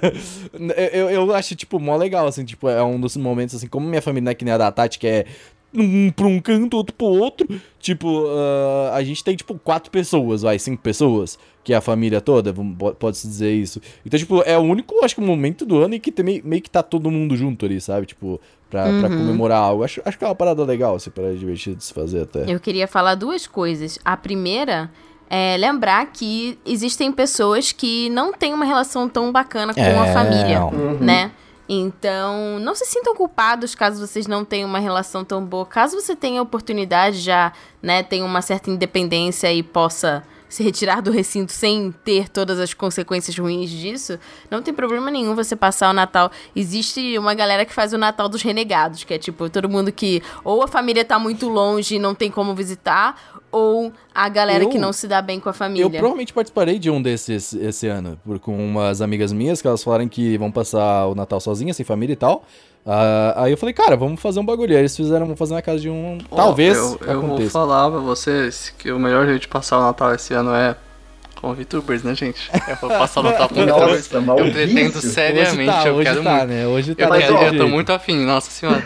[0.93, 4.03] eu, eu acho, tipo, mó legal, assim, tipo, é um dos momentos, assim, como minha
[4.03, 5.27] família não é que nem a da Tati, que é
[5.75, 7.47] um pra um canto, outro pro outro.
[7.79, 12.21] Tipo, ah, a gente tem, tipo, quatro pessoas, vai, cinco pessoas, que é a família
[12.21, 12.53] toda,
[12.99, 13.81] pode-se dizer isso.
[14.05, 16.61] Então, tipo, é o único, acho que, momento do ano em que tem, meio, meio
[16.63, 18.07] que tá todo mundo junto ali, sabe?
[18.07, 19.83] Tipo, pra, pra comemorar algo.
[19.85, 22.45] Acho, acho que é uma parada legal, assim, para divertido de se fazer até.
[22.53, 23.99] Eu queria falar duas coisas.
[24.05, 24.91] A primeira
[25.29, 30.13] é lembrar que existem pessoas que não têm uma relação tão bacana com a É,
[30.13, 30.99] família, Uhum.
[31.01, 31.31] né?
[31.73, 35.65] Então, não se sintam culpados caso vocês não tenham uma relação tão boa.
[35.65, 41.13] Caso você tenha oportunidade, já, né, tenha uma certa independência e possa se retirar do
[41.13, 44.19] recinto sem ter todas as consequências ruins disso,
[44.51, 46.31] não tem problema nenhum você passar o Natal.
[46.57, 50.21] Existe uma galera que faz o Natal dos renegados, que é tipo todo mundo que
[50.43, 54.69] ou a família tá muito longe e não tem como visitar, ou a galera Eu-
[54.69, 55.85] que não se dá bem com a família.
[55.85, 59.83] Eu provavelmente participarei de um desses esse ano, por, com umas amigas minhas, que elas
[59.83, 62.45] falaram que vão passar o Natal sozinhas, sem família e tal.
[62.87, 64.73] Ah, aí eu falei, cara, vamos fazer um bagulho.
[64.73, 66.19] Aí eles fizeram, vamos fazer na casa de um.
[66.31, 67.51] Ó, Talvez Eu, eu vou aconteça.
[67.51, 70.75] falar pra vocês que o melhor jeito de passar o Natal esse ano é
[71.41, 72.51] com VTubers, né, gente?
[72.69, 74.11] Eu vou passar o Natal com VTubers.
[74.13, 76.47] Nossa, Eu pretendo seriamente, hoje tá, eu hoje quero tá, muito.
[76.49, 76.67] né?
[76.67, 78.83] Hoje tá Eu, quero, eu tô muito afim, nossa senhora.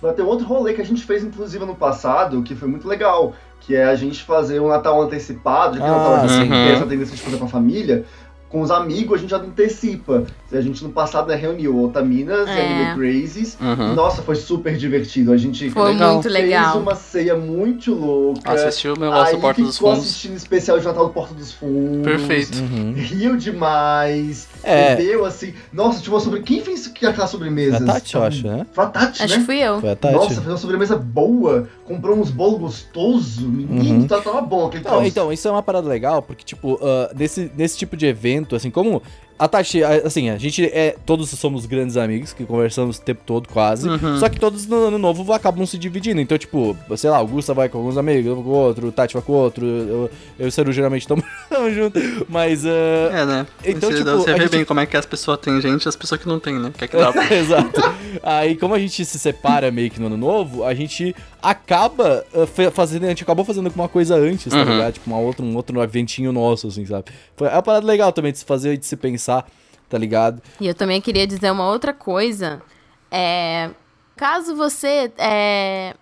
[0.00, 3.34] Mas tem outro rolê que a gente fez, inclusive, ano passado, que foi muito legal.
[3.66, 6.42] Que é a gente fazer um Natal antecipado, já que o Natal Ah, a gente
[6.42, 6.48] sim.
[6.50, 8.04] tem essa tendência de fazer com a família.
[8.48, 10.24] Com os amigos, a gente já antecipa.
[10.58, 12.84] A gente no passado né, reuniu Otaminas e É.
[12.90, 13.56] Anime Crazies.
[13.60, 13.94] Uhum.
[13.94, 15.32] Nossa, foi super divertido.
[15.32, 16.14] A gente Foi legal.
[16.14, 16.72] muito legal.
[16.72, 18.52] fez uma ceia muito louca.
[18.52, 20.04] Assistiu o negócio do Porta Aí dos ficou Fundos.
[20.08, 22.02] assistindo o especial de Natal do Porta dos Fundos.
[22.04, 22.58] Perfeito.
[22.58, 22.92] Uhum.
[22.96, 24.48] Riu demais.
[24.62, 24.96] É.
[24.96, 25.54] Bebeu assim.
[25.72, 26.40] Nossa, uma sobre.
[26.42, 27.78] Quem fez aquela sobremesa?
[27.78, 28.66] Foi a Tati, eu acho, né?
[28.72, 29.40] Foi a Tati, Acho né?
[29.40, 29.80] que fui eu.
[29.80, 30.14] Foi a Tati.
[30.14, 31.68] Nossa, fez uma sobremesa boa.
[31.84, 33.38] Comprou uns bolos gostosos.
[33.44, 34.06] Menino, Uhum.
[34.06, 37.50] tá- tava bom aquele Não, então, isso é uma parada legal, porque, tipo, ah, nesse,
[37.56, 39.02] nesse tipo de evento, assim, como
[39.38, 40.94] a Tati, assim, a gente é.
[41.04, 43.88] Todos somos grandes amigos que conversamos o tempo todo, quase.
[43.88, 44.18] Uhum.
[44.18, 46.20] Só que todos no ano novo acabam se dividindo.
[46.20, 48.92] Então, tipo, sei lá, o Gusta vai com alguns amigos, eu vou com outro, o
[48.92, 51.24] Tati vai com outro, eu, eu e o Seru geralmente estamos
[51.74, 52.02] juntos.
[52.28, 52.64] Mas.
[52.64, 52.70] ah,
[53.12, 53.46] É, né?
[53.64, 55.88] Então, você, tipo, você vê gente- bem como é que as pessoas têm gente e
[55.88, 56.70] as pessoas que não têm, né?
[56.76, 57.34] Que é que dá pra...
[57.34, 57.80] Exato.
[58.22, 62.46] Aí, como a gente se separa meio que no ano novo, a gente acaba uh,
[62.46, 63.04] fe- fazendo.
[63.04, 64.64] A gente acabou fazendo alguma coisa antes, tá Uhum.
[64.64, 64.94] ligado?
[64.94, 67.04] Tipo, uma outra, um outro eventinho nosso, assim, sabe?
[67.36, 69.46] Foi, é uma parada legal também de se fazer e de se pensar,
[69.88, 70.42] tá ligado?
[70.60, 72.62] E eu também queria dizer uma outra coisa.
[73.10, 73.70] É,
[74.16, 75.94] caso você é,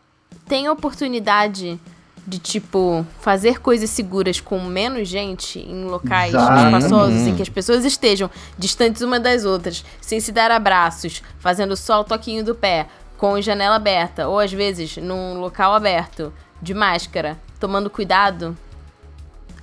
[0.48, 1.78] tenha oportunidade
[2.24, 6.66] de, tipo, fazer coisas seguras com menos gente em locais Exato.
[6.76, 7.28] espaçosos, Uhum.
[7.30, 12.00] em que as pessoas estejam distantes uma das outras, sem se dar abraços, fazendo só
[12.00, 12.86] o toquinho do pé,
[13.22, 18.56] com janela aberta, ou às vezes num local aberto, de máscara, tomando cuidado.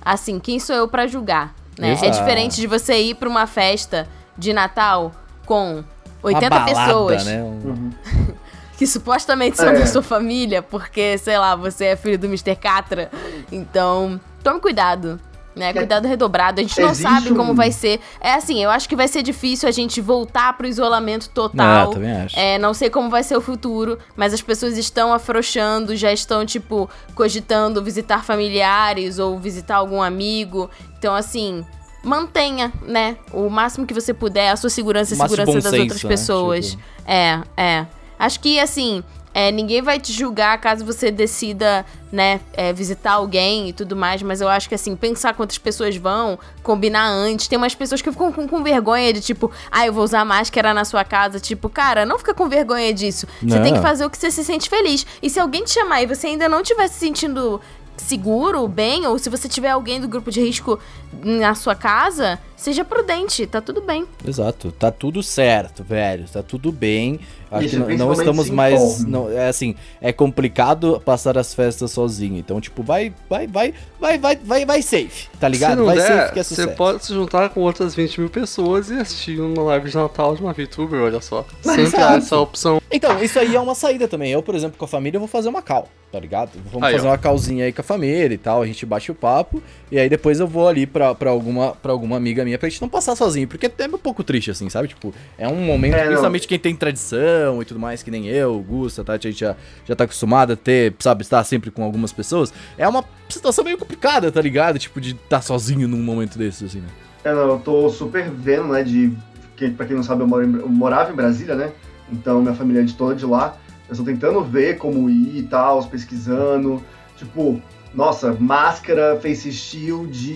[0.02, 1.54] Assim, quem sou eu pra julgar?
[1.78, 1.92] Né?
[1.92, 5.12] É diferente de você ir pra uma festa de Natal
[5.44, 5.84] com Uma
[6.22, 7.42] 80 balada, pessoas né?
[7.42, 7.90] Um- Uhum.
[8.78, 9.78] que supostamente são É.
[9.78, 12.56] da sua família, porque, sei lá, você é filho do Mr.
[12.56, 13.10] Catra.
[13.52, 15.20] Então, tome cuidado.
[15.56, 15.72] Né?
[15.72, 16.60] Que- Cuidado redobrado.
[16.60, 18.00] A gente não Existe sabe como um- vai ser.
[18.20, 21.90] É assim, eu acho que vai ser difícil a gente voltar pro isolamento Ah, total.
[21.90, 22.38] também acho.
[22.38, 26.46] É, não sei como vai ser o futuro, mas as pessoas estão afrouxando, já estão,
[26.46, 30.70] tipo, cogitando visitar familiares ou visitar algum amigo.
[30.96, 31.64] Então, assim,
[32.04, 33.16] mantenha, né?
[33.32, 36.08] O máximo que você puder, a sua segurança e a segurança das senso, outras né?
[36.08, 36.70] pessoas.
[36.70, 37.86] Tipo- É, é.
[38.18, 43.68] Acho que, assim, É, ninguém vai te julgar caso você decida, né, é, visitar alguém
[43.68, 47.46] e tudo mais, mas eu acho que assim, pensar quantas pessoas vão, combinar antes.
[47.46, 50.74] Tem umas pessoas que ficam com, com vergonha de tipo, ah, eu vou usar máscara
[50.74, 51.38] na sua casa.
[51.38, 53.26] Tipo, cara, não fica com vergonha disso.
[53.40, 53.62] Você Não.
[53.62, 55.06] tem que fazer o que você se sente feliz.
[55.22, 57.60] E se alguém te chamar e você ainda não estiver se sentindo
[57.96, 60.78] seguro, bem, ou se você tiver alguém do grupo de risco
[61.22, 64.04] na sua casa, seja prudente, tá tudo bem.
[64.26, 67.18] Exato, tá tudo certo, velho, tá tudo bem.
[67.50, 69.04] Acho Isso, que não, não estamos mais.
[69.04, 72.38] Não, é assim, é complicado passar as festas sozinho.
[72.38, 75.70] Então, tipo, vai, vai, vai, vai, vai, vai, vai safe, tá ligado?
[75.72, 76.76] Se não vai der, safe que é você sucesso.
[76.76, 80.42] pode se juntar com outras 20 mil pessoas e assistir uma live de Natal de
[80.42, 81.44] uma VTuber, olha só.
[81.64, 82.16] Mas Sempre há exato.
[82.18, 82.80] essa opção.
[82.88, 84.30] Então, isso aí é uma saída também.
[84.30, 86.50] Eu, por exemplo, com a família, eu vou fazer uma cal, tá ligado?
[86.70, 87.10] Vamos Aí, fazer ó.
[87.10, 90.08] uma calzinha aí com a família e tal, a gente bate o papo, e aí
[90.08, 93.16] depois eu vou ali pra, pra, alguma, pra alguma amiga minha pra gente não passar
[93.16, 94.88] sozinho, porque é um pouco triste, assim, sabe?
[94.88, 96.06] Tipo, é um momento, É, não.
[96.08, 99.14] principalmente quem tem tradição e tudo mais, que nem eu, Gusta, tá?
[99.14, 102.52] A gente já, já tá acostumado a ter, sabe, estar sempre com algumas pessoas.
[102.78, 104.78] É uma situação meio complicada, tá ligado?
[104.78, 106.88] Tipo, de estar sozinho num momento desses, assim, né?
[107.24, 109.12] É, não, eu tô super vendo, né, de...
[109.56, 111.70] Que, pra quem não sabe, eu, moro em- eu morava em Brasília, né?
[112.10, 113.56] Então, minha família é de toda de lá.
[113.88, 116.82] Eu estou tentando ver como ir e tal, pesquisando.
[117.16, 117.60] Tipo,
[117.92, 120.32] nossa, máscara, face shield,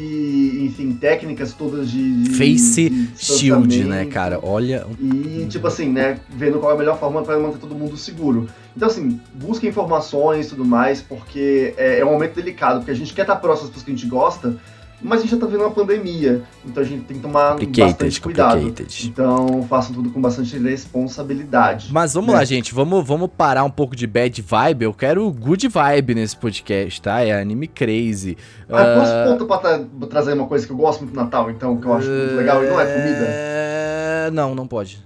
[0.64, 2.31] enfim, técnicas todas de...
[2.31, 4.40] Face de Shield, né, cara?
[4.43, 4.87] Olha.
[5.01, 8.49] E, tipo assim, né, vendo qual é a melhor forma para manter todo mundo seguro.
[8.77, 12.97] Então, assim, busca informações e tudo mais, porque é, é um momento delicado, porque a
[12.97, 14.57] gente quer estar próximo das pessoas que a gente gosta,
[15.02, 17.92] mas a gente já tá vendo uma pandemia, então a gente tem que tomar Complicated,
[17.92, 18.54] bastante cuidado.
[18.61, 19.09] complicated.
[19.09, 21.88] Então, façam tudo com bastante responsabilidade.
[21.92, 22.38] Mas vamos né?
[22.38, 22.74] lá, gente.
[22.74, 24.85] Vamos, vamos parar um pouco de bad vibe.
[24.85, 27.20] Eu quero good vibe nesse podcast, tá?
[27.20, 28.37] É anime crazy.
[28.68, 31.76] Ah, posso ponto pra tra- trazer uma coisa que eu gosto muito do Natal, então,
[31.76, 33.24] que eu acho muito legal, e não é comida?
[33.28, 34.30] É...
[34.33, 35.04] Não, não pode.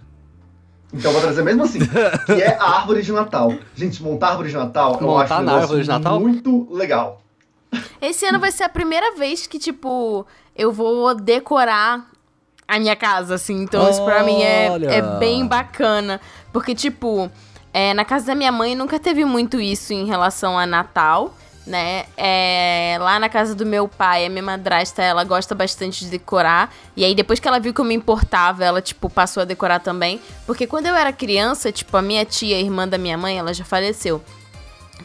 [0.92, 3.52] Então eu vou trazer mesmo assim, que é a árvore de Natal.
[3.74, 6.20] Gente, montar árvore de Natal, eu Montar acho um negócio árvore de Natal?
[6.20, 7.20] muito legal.
[8.00, 10.26] Esse ano vai ser a primeira vez que, tipo,
[10.56, 12.08] eu vou decorar
[12.66, 13.62] a minha casa, assim.
[13.62, 14.86] Então, isso pra mim é, Olha!
[14.88, 16.20] é bem bacana.
[16.52, 17.30] Porque, tipo,
[17.72, 21.34] é, na casa da minha mãe nunca teve muito isso em relação a Natal,
[21.66, 22.06] né?
[22.16, 26.72] É, lá na casa do meu pai, a minha madrasta, ela gosta bastante de decorar.
[26.96, 29.80] E aí, depois que ela viu que eu me importava, ela, tipo, passou a decorar
[29.80, 30.20] também.
[30.46, 33.64] Porque quando eu era criança, tipo, a minha tia, irmã da minha mãe, ela já
[33.64, 34.22] faleceu.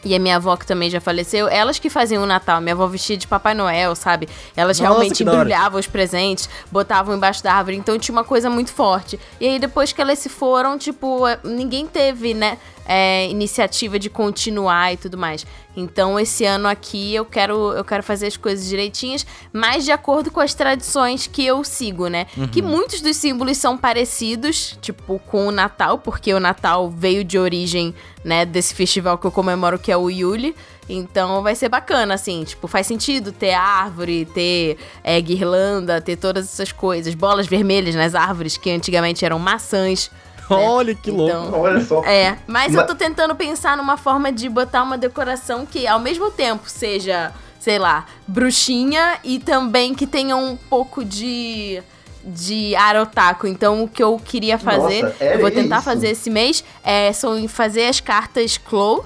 [0.04, 2.60] E a minha avó, que também já faleceu, elas que faziam o Natal.
[2.60, 4.28] Minha avó vestia de Papai Noel, sabe?
[4.56, 7.76] Elas Nossa, realmente embrulhavam os presentes, botavam embaixo da árvore.
[7.76, 9.18] Então tinha uma coisa muito forte.
[9.40, 12.58] E aí, depois que elas se foram, tipo, eh, ninguém teve, né?
[12.86, 15.46] É, iniciativa de continuar e tudo mais.
[15.76, 20.30] Então, esse ano aqui eu quero, eu quero fazer as coisas direitinhas, mas de acordo
[20.30, 22.26] com as tradições que eu sigo, né?
[22.52, 27.38] Que muitos dos símbolos são parecidos, tipo, com o Natal, porque o Natal veio de
[27.38, 27.94] origem,
[28.24, 30.54] né, desse festival que eu comemoro, que é o Yule.
[30.88, 36.44] Então vai ser bacana, assim, tipo, faz sentido ter árvore, ter é, guirlanda, ter todas
[36.44, 40.10] essas coisas, bolas vermelhas nas árvores que antigamente eram maçãs.
[40.50, 41.46] Olha que louco.
[41.48, 42.02] Então, Olha só.
[42.04, 45.98] é, mas Ma- eu tô tentando pensar numa forma de botar uma decoração que ao
[45.98, 51.82] mesmo tempo seja, sei lá, bruxinha e também que tenha um pouco de
[52.26, 53.46] de ar otaku.
[53.46, 55.84] Então o que eu queria fazer, Nossa, é eu vou tentar isso.
[55.84, 59.04] fazer esse mês, é são fazer as cartas Clow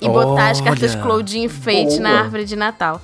[0.00, 1.02] e botar as cartas Olha.
[1.02, 2.00] Clow de enfeite Boa.
[2.00, 3.00] na árvore de Natal.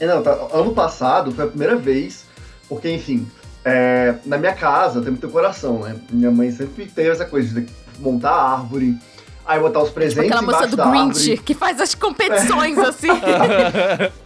[0.00, 2.24] É, não, tá, ano passado foi a primeira vez,
[2.68, 3.28] porque, enfim,
[3.64, 5.96] é, na minha casa tem muita decoração, né?
[6.10, 7.66] Minha mãe sempre teve essa coisa de
[7.98, 8.96] montar a árvore,
[9.44, 13.08] aí botar os Tipo presentes aquela moça do Grinch que faz as competições assim.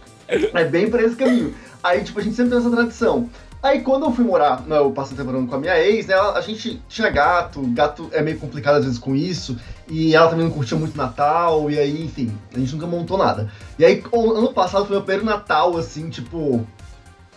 [0.53, 1.55] É bem pra esse caminho.
[1.83, 3.27] Aí, tipo, a gente sempre tem essa tradição.
[3.61, 6.39] Aí, quando eu fui morar, né, eu passei temporando com a minha ex, né, a
[6.39, 10.51] gente tinha gato, gato é meio complicado às vezes com isso, e ela também não
[10.51, 13.51] curtia muito Natal, e aí, enfim, a gente nunca montou nada.
[13.77, 16.65] E aí, ano passado foi meu primeiro Natal, assim, tipo,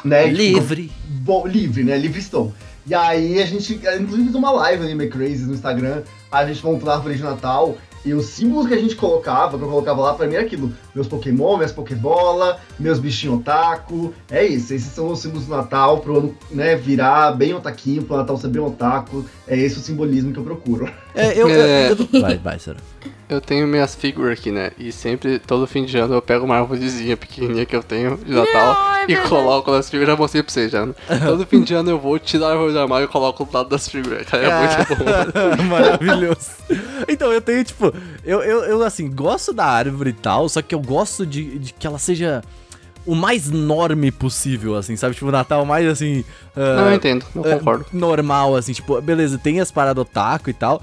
[0.05, 0.93] né, tipo, Livre.
[1.07, 1.97] Bom, livre, né?
[1.97, 2.53] Livre estou.
[2.87, 6.03] E aí a gente, inclusive, fez uma live ali, meio crazy, no Instagram.
[6.31, 7.77] A gente montou a árvore de Natal.
[8.05, 10.73] E os símbolos que a gente colocava, que eu colocava lá, pra mim era aquilo.
[10.95, 14.13] Meus Pokémon, minhas Pokébola, meus bichinhos otaku.
[14.31, 18.17] É isso, esses são os símbolos do Natal pro ano, né, virar bem otaquinho, pro
[18.17, 19.25] Natal ser bem otaku.
[19.49, 20.89] É esse o simbolismo que eu procuro.
[21.15, 21.91] É, eu, É.
[21.93, 22.79] eu- Vai, vai, Sarah.
[23.29, 24.73] Eu tenho minhas figuras aqui, né?
[24.79, 28.31] E sempre, todo fim de ano, eu pego uma árvorezinha pequenininha que eu tenho de
[28.31, 30.13] Natal Não, é e coloco nas figuras.
[30.13, 30.85] Já mostrei pra vocês já.
[30.85, 30.93] né?
[31.25, 33.71] Todo fim de ano eu vou tirar a árvore do armário e coloco do lado
[33.71, 34.27] das figuras.
[34.27, 35.65] Cara, é muito bom.
[35.65, 36.51] Maravilhoso.
[37.09, 37.93] Então, eu tenho, tipo,
[38.25, 41.73] eu, eu, eu, assim, gosto da árvore e tal, só que eu gosto de, de
[41.73, 42.43] que ela seja
[43.07, 45.15] o mais norme possível, assim, sabe?
[45.15, 46.25] Tipo, o Natal mais, assim...
[46.57, 47.87] ah, Não, eu entendo, eu é, concordo.
[47.93, 50.81] normal, assim, tipo, beleza, tem as paradas otaku e tal,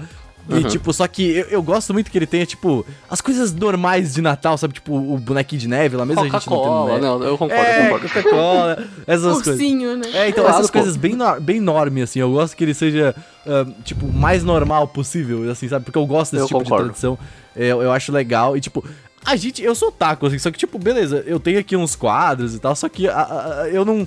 [0.48, 4.14] E, tipo, só que eu, eu gosto muito que ele tenha, tipo, as coisas normais
[4.14, 4.74] de Natal, sabe?
[4.74, 7.00] Tipo, o bonequinho de neve lá, mesmo a gente não neve.
[7.00, 8.08] não, eu concordo, É, eu concordo.
[8.08, 9.46] Coca-Cola, essas coisas.
[9.54, 10.06] Ursinho, né?
[10.12, 10.78] É, então, Claro, essas pô.
[10.78, 12.18] coisas bem, no, bem enorme, assim.
[12.18, 13.14] Eu gosto que ele seja,
[13.46, 15.84] ah, tipo, mais normal possível, assim, sabe?
[15.84, 16.84] Porque eu gosto desse Eu tipo concordo.
[16.84, 17.18] de tradição.
[17.54, 18.56] Eu, eu acho legal.
[18.56, 18.84] E, tipo,
[19.24, 19.62] a gente.
[19.62, 22.74] Eu sou taco, assim, só que, tipo, beleza, eu tenho aqui uns quadros e tal,
[22.74, 24.06] só que ah, ah, eu não.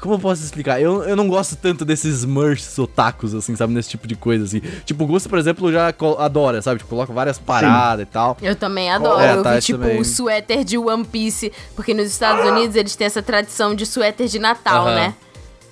[0.00, 0.78] Como eu posso explicar?
[0.78, 3.72] Eu, eu não gosto tanto desses merch otakus, assim, sabe?
[3.72, 4.60] Nesse tipo de coisa, assim.
[4.84, 5.88] Tipo, o Gusto, por exemplo, já
[6.18, 6.78] adora, sabe?
[6.78, 8.36] Tipo, coloca várias paradas e tal.
[8.42, 9.22] Eu também adoro.
[9.22, 9.98] É, eu tá, vi, isso tipo, também.
[9.98, 11.50] o suéter de One Piece.
[11.74, 14.94] Porque nos Estados Unidos eles têm essa tradição de suéter de Natal, Aham.
[14.94, 15.14] né?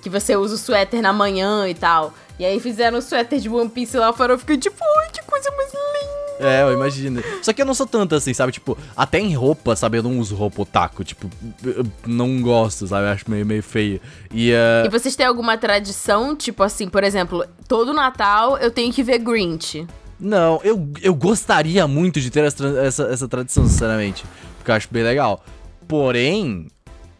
[0.01, 2.11] Que você usa o suéter na manhã e tal.
[2.37, 4.33] E aí fizeram o suéter de One Piece lá fora.
[4.33, 6.25] Eu fiquei tipo, ai, que coisa mais linda.
[6.37, 7.23] É, eu imagino.
[7.41, 8.51] Só que eu não sou tanto assim, sabe?
[8.51, 9.97] Tipo, até em roupa, sabe?
[9.97, 11.03] Eu não uso roupa otaku.
[11.03, 11.29] Tipo,
[11.63, 13.07] eu não gosto, sabe?
[13.07, 14.01] Eu acho meio, meio feio.
[14.33, 16.35] E, eh, E vocês têm alguma tradição?
[16.35, 19.87] Tipo assim, por exemplo, todo Natal eu tenho que ver Grinch.
[20.19, 24.25] Não, eu, eu gostaria muito de ter essa, essa, essa tradição, sinceramente.
[24.57, 25.43] Porque eu acho bem legal.
[25.87, 26.67] Porém,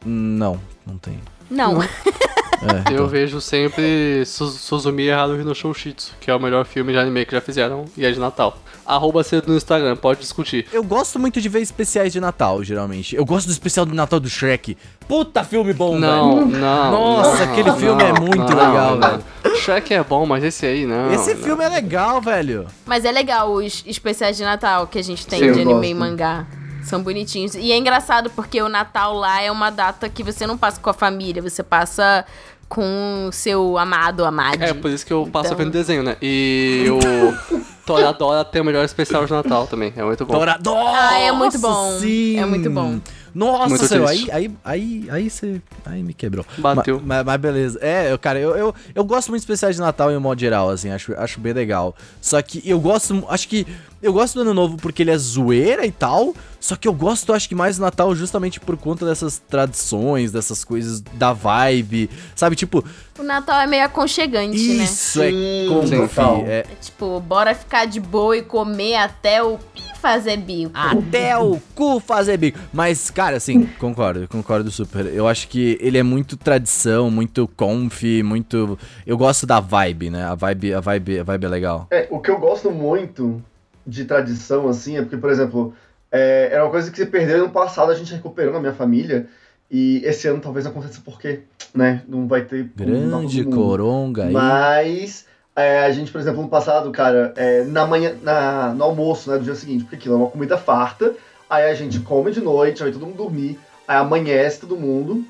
[0.06, 1.20] não, não tem.
[1.50, 1.80] Não.
[2.62, 3.08] É, Eu então.
[3.08, 7.34] vejo sempre Su- Suzumi Haruhi no Shoushitsu, que é o melhor filme de anime que
[7.34, 8.58] já fizeram e é de Natal.
[8.86, 10.68] Arroba cedo no Instagram, pode discutir.
[10.72, 13.16] Eu gosto muito de ver especiais de Natal, geralmente.
[13.16, 14.78] Eu gosto do especial de Natal do Shrek.
[15.08, 16.58] Puta filme bom, Não, velho.
[16.60, 16.92] não.
[16.92, 19.56] Nossa, não, aquele filme é muito não, legal, não.
[19.56, 21.12] Shrek é bom, mas esse aí não.
[21.12, 21.42] Esse não.
[21.44, 22.68] filme é legal, velho.
[22.86, 25.94] Mas é legal os especiais de Natal que a gente tem Sim, de anime e
[25.94, 26.00] gosto.
[26.00, 26.46] mangá.
[26.86, 27.56] São bonitinhos.
[27.56, 30.90] E é engraçado porque o Natal lá é uma data que você não passa com
[30.90, 32.24] a família, você passa
[32.70, 34.64] com o seu amado, amade.
[34.64, 36.16] É, por isso que eu passo Então- vendo desenho, né?
[36.22, 40.34] E o Toradora tem o melhor especial de Natal também, é muito bom.
[40.34, 40.78] Torador!
[40.96, 41.98] Ah, é muito bom.
[42.00, 42.38] Sim.
[42.40, 43.00] É muito bom.
[43.36, 45.62] Nossa, aí, aí, aí, aí você.
[45.86, 46.46] Aí me quebrou.
[46.58, 47.02] Bateu.
[47.02, 47.80] Ma- Mas, mas beleza.
[47.82, 50.40] É, eu, cara, eu, eu, eu gosto muito de especiais de Natal em um modo
[50.40, 51.94] geral, assim, acho, acho bem legal.
[52.22, 53.26] Só que eu gosto.
[53.28, 53.68] Acho que.
[54.02, 56.34] Eu gosto do ano novo porque ele é zoeira e tal.
[56.60, 60.64] Só que eu gosto, acho que mais do Natal justamente por conta dessas tradições, dessas
[60.64, 62.10] coisas da vibe.
[62.36, 62.84] Sabe, tipo,
[63.20, 64.84] O Natal é meio aconchegante, né?
[64.84, 65.32] isso é
[65.68, 69.60] como é, É tipo, bora ficar de boa e comer até o
[70.06, 70.72] fazer bico.
[70.76, 72.60] Até o cu fazer bico.
[72.72, 75.08] Mas, cara, assim, concordo, concordo super.
[75.08, 78.78] Eu acho que ele é muito tradição, muito comfy, muito.
[79.06, 80.24] Eu gosto da vibe, né?
[80.24, 81.88] A vibe, a vibe, a vibe é legal.
[81.90, 83.42] É, o que eu gosto muito
[83.86, 85.74] de tradição, assim, é porque, por exemplo,
[86.12, 89.28] é, era uma coisa que se perdeu no passado, a gente recuperou na minha família.
[89.72, 91.40] E esse ano talvez não aconteça porque,
[91.74, 92.04] né?
[92.08, 92.70] Não vai ter.
[92.76, 93.56] Grande mundo.
[93.56, 94.32] coronga aí.
[94.32, 99.32] Mas é, a gente, por exemplo, no passado, cara, é, na manhã, na, no almoço,
[99.32, 101.14] né, do dia seguinte, porque aquilo é uma comida farta,
[101.50, 105.24] aí a gente come de noite, aí todo mundo dormir, aí amanhece todo mundo,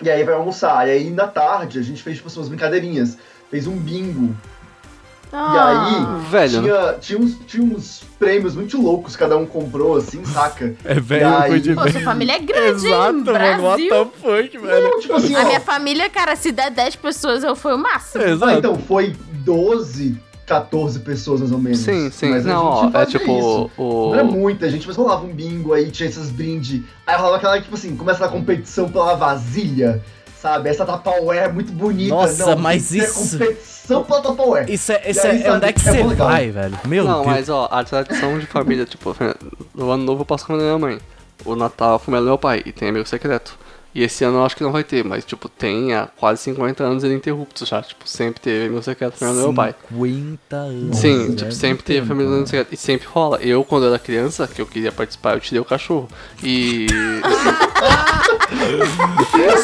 [0.00, 0.88] e aí vai almoçar.
[0.88, 3.18] E aí na tarde a gente fez tipo assim, umas brincadeirinhas,
[3.50, 4.34] fez um bingo.
[5.32, 10.74] Ah, Velho, Tinha, tinha, uns, tinha uns prêmios muito loucos, cada um comprou, assim, saca?
[10.84, 13.22] É velho, coisa de- Pô, sua família é grande, Exato, hein?
[13.24, 13.62] mano.
[13.62, 13.88] What Brasil.
[13.88, 14.90] the fuck, velho?
[14.90, 17.78] Não, tipo assim, A ó, minha família, cara, se der 10 pessoas, eu fui o
[17.78, 18.22] máximo.
[18.22, 18.52] ah, Exato.
[18.58, 19.14] então foi
[19.44, 20.16] 12,
[20.46, 21.78] 14 pessoas mais ou menos.
[21.78, 22.28] sim, sim.
[22.30, 23.70] Mas a Não, ó, gente é tipo isso.
[23.78, 24.06] o.
[24.10, 26.82] Não era muita gente, mas rolava um bingo aí, tinha esses brindes.
[27.06, 30.02] Aí rolava aquela, tipo assim, começa a competição pela vasilha,
[30.42, 30.68] sabe?
[30.68, 32.14] Essa Tupperware é muito bonita.
[32.14, 34.70] Nossa, não, mas ter isso- competição pela Tupperware.
[34.70, 36.28] Isso é, isso E aí, é, é onde é que é você legal.
[36.28, 36.78] vai, velho?
[36.84, 37.26] Meu Não, Deus.
[37.26, 39.16] mas ó, a tradição de família, tipo,
[39.74, 40.98] no ano novo eu passo com a minha mãe.
[41.44, 43.56] O Natal com o meu pai e tem amigo secreto.
[43.94, 46.82] E esse ano eu acho que não vai ter, mas tipo, tem há quase 50
[46.82, 47.82] anos ininterruptos já.
[47.82, 49.74] Tipo, sempre teve amigo secreto com o meu pai.
[49.90, 50.96] 50 anos.
[50.96, 51.36] Sim, velho.
[51.36, 52.72] tipo, sempre teve família no secreto.
[52.72, 53.38] E sempre rola.
[53.42, 56.08] Eu, quando era criança, que eu queria participar, eu tirei o cachorro.
[56.42, 56.86] E.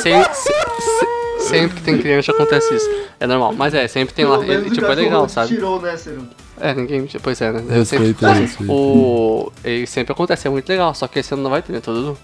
[0.02, 2.88] Sem- se- se- sempre que tem criança acontece isso.
[3.20, 3.54] É normal.
[3.56, 4.38] Mas é, sempre tem lá.
[4.38, 5.48] Pelo E, tipo, é legal, sabe?
[5.54, 6.26] tirou, né, Ciro?
[6.60, 7.08] É, ninguém.
[7.22, 7.62] Pois é, né?
[7.70, 8.12] Eu sempre.
[8.12, 8.70] Respeito.
[8.72, 9.52] O.
[9.64, 10.94] E sempre acontece, é muito legal.
[10.94, 11.80] Só que esse ano não vai ter, né?
[11.80, 12.16] Todo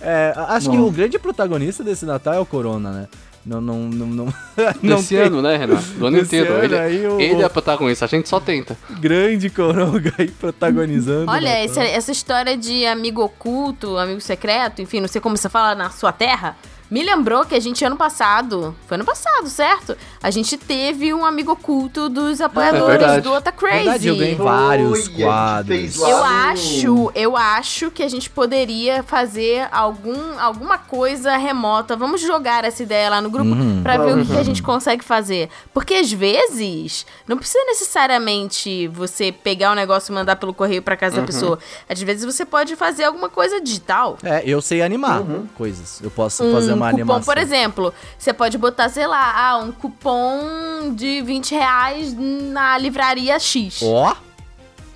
[0.00, 0.88] É, acho que Nossa.
[0.88, 3.08] o grande protagonista desse Natal é o Corona, né?
[3.46, 4.34] Não, não, não, não.
[4.82, 5.76] não Desse tem ano, né, Renan?
[5.96, 6.54] Do ano Desse inteiro.
[6.54, 8.76] ano Ele, aí, o- ele é protagonista, a gente só tenta.
[9.00, 11.30] grande Coronga aí protagonizando.
[11.30, 15.74] Olha, essa, essa história de amigo oculto, amigo secreto, enfim, não sei como você fala
[15.74, 16.56] na sua terra,
[16.90, 19.96] me lembrou que a gente, ano passado, foi ano passado, certo?
[20.22, 23.84] A gente teve um amigo oculto dos apoiadores É do Ota Crazy.
[23.84, 25.76] Verdade, eu ganhei vários gente quadros.
[25.76, 26.08] fez lá.
[26.10, 31.94] Eu acho, eu acho que a gente poderia fazer algum, alguma coisa remota.
[31.96, 33.82] Vamos jogar essa ideia lá no grupo Uhum.
[33.82, 34.44] pra ver o que, a Uhum.
[34.44, 35.48] gente consegue fazer.
[35.74, 40.96] Porque às vezes não precisa necessariamente você pegar o negócio e mandar pelo correio pra
[40.96, 41.58] casa da pessoa.
[41.88, 44.16] Às vezes você pode fazer alguma coisa digital.
[44.22, 45.46] É, eu sei animar Uhum.
[45.56, 46.00] coisas.
[46.02, 47.24] Eu posso fazer cupom, animação.
[47.24, 53.38] por exemplo, você pode botar, sei lá, ah, um cupom de 20 reais na livraria
[53.38, 53.80] X.
[53.82, 54.14] Ó,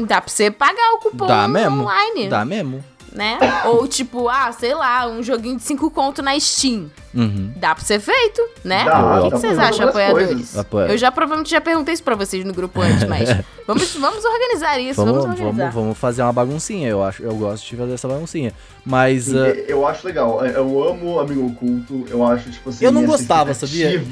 [0.00, 1.82] Dá pra você pagar o cupom dá mesmo.
[1.82, 2.82] online, Dá mesmo.
[3.14, 3.38] Né?
[3.66, 6.90] Ou tipo, ah, sei lá, um joguinho de 5 conto na Steam.
[7.14, 7.52] Uhum.
[7.56, 8.84] Dá pra ser feito, né?
[8.86, 10.54] Dá, o que, que vocês acham, apoiadores?
[10.88, 13.28] Eu já provavelmente já perguntei isso pra vocês no grupo antes, mas
[13.66, 15.70] vamos, vamos organizar isso, vamos, Vamos, organizar.
[15.70, 17.22] vamos, vamos fazer uma baguncinha, eu acho.
[17.22, 18.54] Eu gosto de fazer essa baguncinha.
[18.84, 19.34] Mas.
[19.34, 20.44] ah, Eu acho legal.
[20.46, 22.06] Eu amo Amigo Oculto.
[22.08, 22.84] Eu acho, tipo assim.
[22.84, 24.02] Eu não gostava, sabia?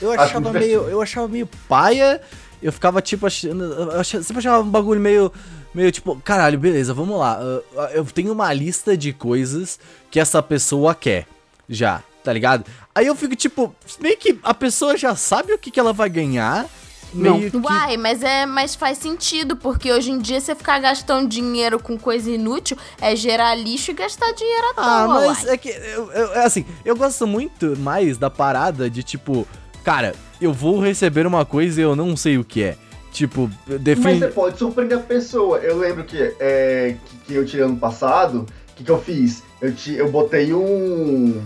[0.00, 0.82] Eu achava meio.
[0.90, 2.20] Eu achava meio paia.
[2.62, 3.64] Eu ficava, tipo, achando.
[3.64, 5.32] Eu achava, sempre achava um bagulho meio.
[5.74, 7.38] Meio tipo, caralho, beleza, vamos lá.
[7.76, 9.78] ah, Eu tenho uma lista de coisas
[10.10, 11.26] que essa pessoa quer.
[11.68, 12.64] Já, tá ligado?
[12.92, 16.08] Aí eu fico, tipo, meio que a pessoa já sabe o que, que ela vai
[16.10, 16.66] ganhar.
[17.14, 17.56] Meio que.
[17.56, 21.96] Uai, mas é, mas faz sentido, porque hoje em dia você ficar gastando dinheiro com
[21.98, 25.14] coisa inútil é gerar lixo e gastar dinheiro à Ah, toa.
[25.20, 25.54] mas uai.
[25.54, 29.46] é que, eu, eu- é assim, eu gosto muito mais da parada de tipo,
[29.84, 32.76] cara, eu vou receber uma coisa e eu não sei o que é.
[33.12, 34.18] Tipo, Mas define.
[34.18, 35.58] você pode surpreender a pessoa.
[35.58, 39.42] Eu lembro que, é, que, que eu tirei ano passado, o que, que eu fiz?
[39.60, 41.42] Eu, ti, eu botei um.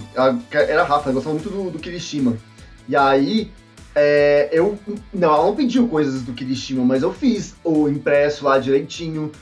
[0.50, 2.36] Era a Rafa, eu gostava muito do, do Kirishima.
[2.88, 3.50] E aí,
[3.94, 4.78] é, eu.
[5.12, 9.32] Não, ela não pediu coisas do Kirishima, mas eu fiz o impresso lá direitinho.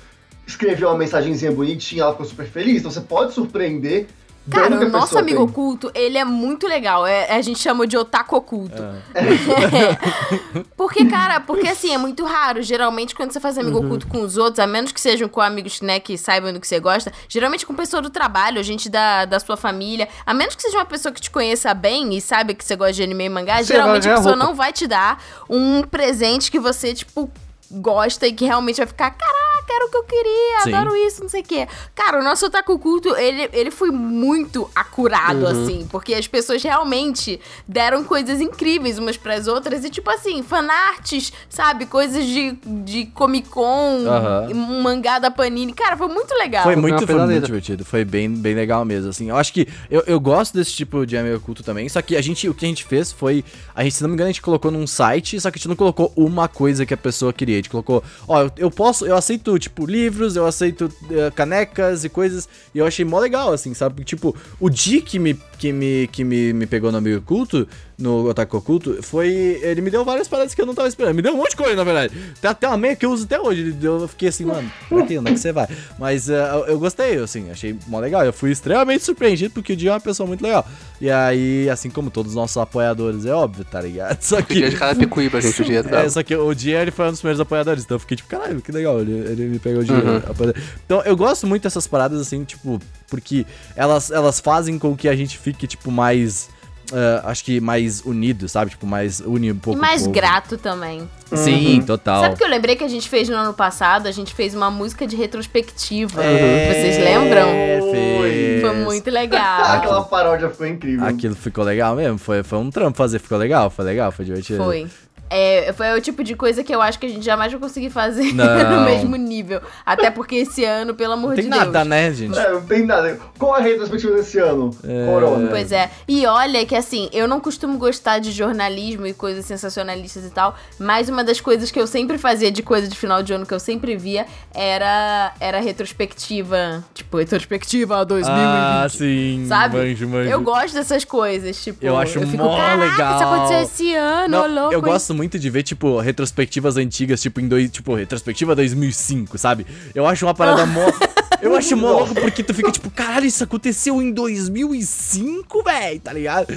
[0.46, 2.78] Escrevi uma mensagenzinha bonitinha, ela ficou super feliz.
[2.78, 4.06] Então você pode surpreender.
[4.50, 5.46] Cara, o nosso amigo tem.
[5.48, 7.06] oculto, ele é muito legal.
[7.06, 8.82] É, a gente chama de otaku oculto.
[8.82, 8.96] Ah.
[10.76, 12.60] porque, cara, porque assim, é muito raro.
[12.62, 13.86] Geralmente, quando você faz amigo Uhum.
[13.86, 16.66] oculto com os outros, a menos que sejam com amigos, né, que saibam do que
[16.66, 20.62] você gosta, geralmente com pessoa do trabalho, gente da, da sua família, a menos que
[20.62, 23.28] seja uma pessoa que te conheça bem e saiba que você gosta de anime e
[23.28, 24.44] mangá, Você geralmente a pessoa roupa.
[24.46, 27.30] não vai te dar um presente que você, tipo,
[27.70, 30.74] gosta e que realmente vai ficar, caraca, era o que eu queria, Sim.
[30.74, 31.68] adoro isso, não sei o quê.
[31.94, 35.46] Cara, o nosso otaku culto, ele, ele foi muito acurado, Uhum.
[35.48, 41.32] assim, porque as pessoas realmente deram coisas incríveis umas pras outras e, tipo assim, fanarts,
[41.48, 41.86] sabe?
[41.86, 42.52] Coisas de,
[42.84, 44.48] de Comic Con, Aham.
[44.54, 45.72] um mangá da Panini.
[45.72, 46.62] Cara, foi muito legal.
[46.64, 49.28] Foi muito, foi muito divertido, foi bem, bem legal mesmo, assim.
[49.28, 52.22] Eu acho que eu, eu gosto desse tipo de amigo oculto também, só que a
[52.22, 53.44] gente, o que a gente fez foi,
[53.74, 55.68] a gente, se não me engano, a gente colocou num site, só que a gente
[55.68, 59.06] não colocou uma coisa que a pessoa queria, a gente colocou, ó, eu, eu posso,
[59.06, 63.52] eu aceito, tipo, livros, eu aceito eh, canecas e coisas, e eu achei mó legal,
[63.52, 64.04] assim, sabe?
[64.04, 67.66] Tipo, o Di que me, que me, que me, me pegou no amigo oculto,
[68.02, 69.28] no Otaku Oculto, foi,
[69.62, 71.56] ele me deu várias paradas que eu não tava esperando, me deu um monte de
[71.56, 72.12] coisa, na verdade.
[72.40, 74.98] Tem até uma meia que eu uso até hoje, eu fiquei assim, mano, pra?
[74.98, 75.68] Onde é que você vai?
[75.98, 78.24] Mas eh, eu, gostei, assim, achei mó legal.
[78.24, 80.66] Eu fui extremamente surpreendido porque o Dia é uma pessoa muito legal.
[81.00, 84.20] E aí, assim como todos os nossos apoiadores, é óbvio, tá ligado?
[84.20, 84.70] Só Que dia que.
[84.70, 86.10] de gente, o É, dela.
[86.10, 88.60] só que o Dia ele foi um dos primeiros apoiadores, então eu fiquei tipo, caralho,
[88.60, 89.94] que legal, ele, ele me pegou o dia.
[89.94, 90.52] Uhum.
[90.84, 93.44] Então eu gosto muito dessas paradas, assim, tipo, porque
[93.76, 96.48] elas, elas fazem com que a gente fique, tipo, mais.
[96.92, 98.70] Ah, acho que mais unido, sabe?
[98.72, 99.78] Tipo, mais une um E pouco.
[99.78, 100.12] o mais povo.
[100.12, 101.08] grato também.
[101.34, 102.22] Sim, total.
[102.22, 104.06] Sabe o que eu lembrei que a gente fez no ano passado?
[104.06, 106.22] A gente fez uma música de retrospectiva.
[106.22, 107.48] É, Vocês lembram?
[107.90, 108.60] fez.
[108.60, 109.64] Foi muito legal.
[109.76, 111.06] Aquela paródia ficou incrível.
[111.06, 114.62] Aquilo ficou legal mesmo, foi, foi um trampo fazer, ficou legal, foi legal, foi divertido.
[114.62, 114.86] Foi.
[115.34, 117.88] É, foi o tipo de coisa que eu acho que a gente jamais vai conseguir
[117.88, 119.60] fazer no mesmo nível.
[119.86, 121.86] Até porque esse ano, pelo amor Não tem de nada, Deus.
[121.86, 122.38] né, gente?
[122.38, 123.18] É, não tem nada.
[123.38, 124.70] Qual a retrospectiva desse ano?
[124.84, 125.06] É.
[125.06, 125.48] Corona.
[125.48, 125.90] Pois é.
[126.06, 130.54] E olha que assim, eu não costumo gostar de jornalismo e coisas sensacionalistas e tal,
[130.78, 133.54] mas uma das coisas que eu sempre fazia de coisa de final de ano que
[133.54, 138.36] eu sempre via era era retrospectiva, tipo, retrospectiva 2020.
[138.38, 139.44] Ah, sim.
[139.48, 139.76] Sabe?
[139.78, 140.28] Manjo, manjo.
[140.30, 144.28] Eu gosto dessas coisas, tipo, Eu acho fico, mó "Caraca, legal." Isso aconteceu esse ano,
[144.28, 144.74] Não, louco.
[144.74, 149.38] eu hein?" gosto muito de ver, tipo, retrospectivas antigas, tipo, em dois, tipo, retrospectiva 2005,
[149.38, 149.66] sabe?
[149.94, 150.86] Eu acho uma parada mó.
[151.40, 156.12] Eu acho mó louco porque tu fica tipo, caralho, isso aconteceu em 2005, véi, tá
[156.12, 156.54] ligado?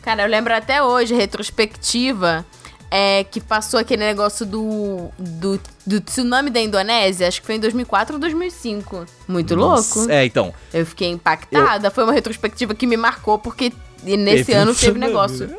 [0.00, 2.42] Cara, eu lembro até hoje, retrospectiva,
[2.90, 7.60] é, que passou aquele negócio do, do, do tsunami da Indonésia, acho que foi em
[7.60, 9.06] 2004 ou 2005.
[9.28, 10.12] Muito Nossa, louco.
[10.12, 10.52] É, então.
[10.74, 11.90] Eu fiquei impactada.
[11.90, 13.72] Foi uma retrospectiva que me marcou, porque
[14.04, 15.06] nesse Teve um ano teve tsunami.
[15.06, 15.50] negócio.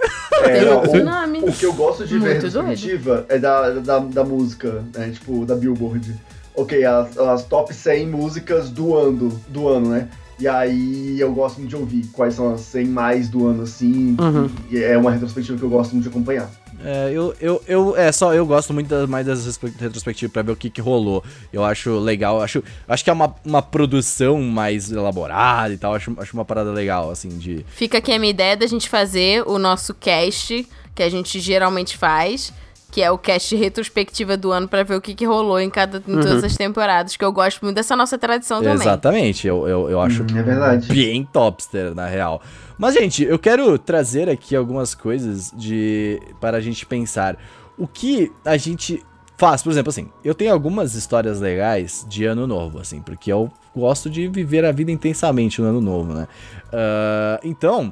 [0.44, 1.40] É, Teve um tsunami.
[1.40, 2.44] o, o que eu gosto de ver Muito doido.
[2.68, 5.12] retrospectiva é da, da, da música, né?
[5.12, 6.14] Tipo, da Billboard.
[6.56, 10.10] Ok, as, as top 100 músicas do ano, do ano, né?
[10.40, 14.16] E aí eu gosto muito de ouvir quais são as 100 mais do ano, assim.
[14.20, 14.50] Uhum.
[14.70, 16.50] E é uma retrospectiva que eu gosto muito de acompanhar.
[16.84, 19.46] É, eu, eu, eu, é só, eu gosto muito mais das
[19.80, 21.24] retrospectivas pra ver o que, que rolou.
[21.52, 26.14] Eu acho legal, acho, acho que é uma, uma produção mais elaborada e tal, acho,
[26.18, 27.66] acho uma parada legal, assim, de...
[27.70, 31.98] Fica aqui a minha ideia da gente fazer o nosso cast, que a gente geralmente
[31.98, 32.54] faz.
[32.94, 35.98] Que é o cast retrospectiva do ano pra ver o que, que rolou em cada
[35.98, 38.76] em todas as temporadas, que eu gosto muito dessa nossa tradição também.
[38.76, 40.88] Exatamente, eu, eu, eu acho Hum, é verdade.
[40.94, 42.40] bem topster, na real.
[42.78, 47.36] Mas, gente, eu quero trazer aqui algumas coisas de para a gente pensar.
[47.80, 49.04] O que a gente
[49.38, 53.52] faz, por exemplo, assim, eu tenho algumas histórias legais de ano novo, assim, porque eu
[53.76, 56.28] gosto de viver a vida intensamente no ano novo, né?
[56.72, 57.92] Ah, então,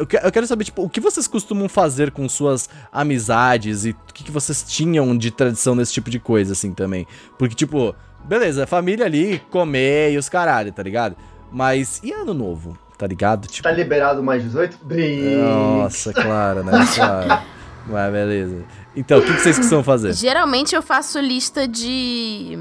[0.00, 3.90] eu que- eu quero saber, tipo, o que vocês costumam fazer com suas amizades e
[3.90, 7.06] o que, que vocês tinham de tradição nesse tipo de coisa, assim, também.
[7.38, 7.94] Porque, tipo,
[8.24, 11.16] beleza, família ali, comer e os caralho, tá ligado?
[11.50, 13.46] Mas e ano novo, tá ligado?
[13.48, 14.78] Tipo, Tá liberado mais 18?
[14.82, 15.36] Brinque.
[15.36, 16.72] nossa, claro, né?
[16.94, 17.42] Claro.
[17.86, 18.64] Mas beleza.
[18.94, 20.12] Então, o que, que vocês costumam fazer?
[20.14, 22.56] Geralmente eu faço lista de.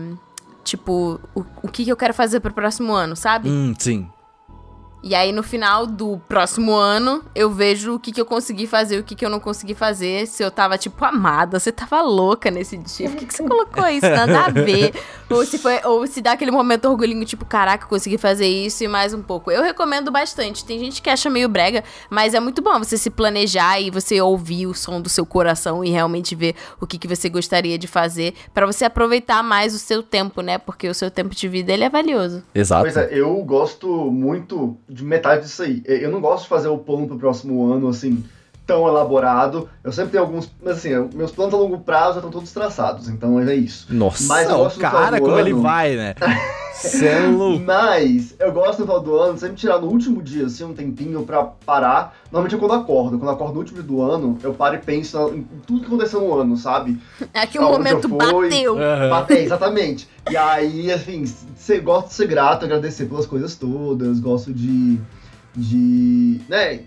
[0.64, 3.50] Tipo, o, o que, que eu quero fazer pro próximo ano, sabe?
[3.50, 4.08] Hum, sim.
[5.04, 8.98] E aí, no final do próximo ano, eu vejo o que, que eu consegui fazer
[8.98, 10.28] e o que, que eu não consegui fazer.
[10.28, 13.10] Se eu tava, tipo, amada, você tava louca nesse dia.
[13.10, 14.08] Por que, que você colocou isso?
[14.08, 14.94] Nada a ver.
[15.28, 18.84] ou, se foi, ou se dá aquele momento orgulhinho, tipo, caraca, eu consegui fazer isso
[18.84, 19.50] e mais um pouco.
[19.50, 20.64] Eu recomendo bastante.
[20.64, 24.22] Tem gente que acha meio brega, mas é muito bom você se planejar e você
[24.22, 27.88] ouvir o som do seu coração e realmente ver o que, que você gostaria de
[27.88, 30.60] fazer pra você aproveitar mais o seu tempo, né?
[30.60, 32.44] Porque o seu tempo de vida, ele é valioso.
[32.54, 32.84] Exato.
[32.84, 35.82] Pois é, eu gosto muito de metade disso aí.
[35.86, 38.24] Eu não gosto de fazer o plano pro próximo ano, assim,
[38.66, 39.70] tão elaborado.
[39.84, 40.50] Eu sempre tenho alguns.
[40.62, 43.88] Mas assim, meus planos a longo prazo já estão todos traçados, então é isso.
[43.94, 45.62] Nossa, Mas eu o gosto cara como ele ano.
[45.62, 46.16] vai, né?
[46.74, 47.28] Cê é.
[47.64, 51.22] Mas eu gosto no final do ano, sempre tirar no último dia, assim, um tempinho
[51.24, 52.16] pra parar.
[52.32, 53.20] Normalmente é quando eu acordo.
[53.20, 55.86] Quando eu acordo no último dia do ano, eu paro e penso em tudo que
[55.86, 57.00] aconteceu no ano, sabe?
[57.36, 58.50] Aqui o Aonde momento eu fui.
[58.50, 58.76] bateu.
[59.10, 60.10] Bater, exatamente.
[60.30, 61.24] E aí, assim,
[61.56, 64.98] você gosta de ser grato, agradecer pelas coisas todas, gosto de.
[65.56, 66.42] de.
[66.50, 66.80] né?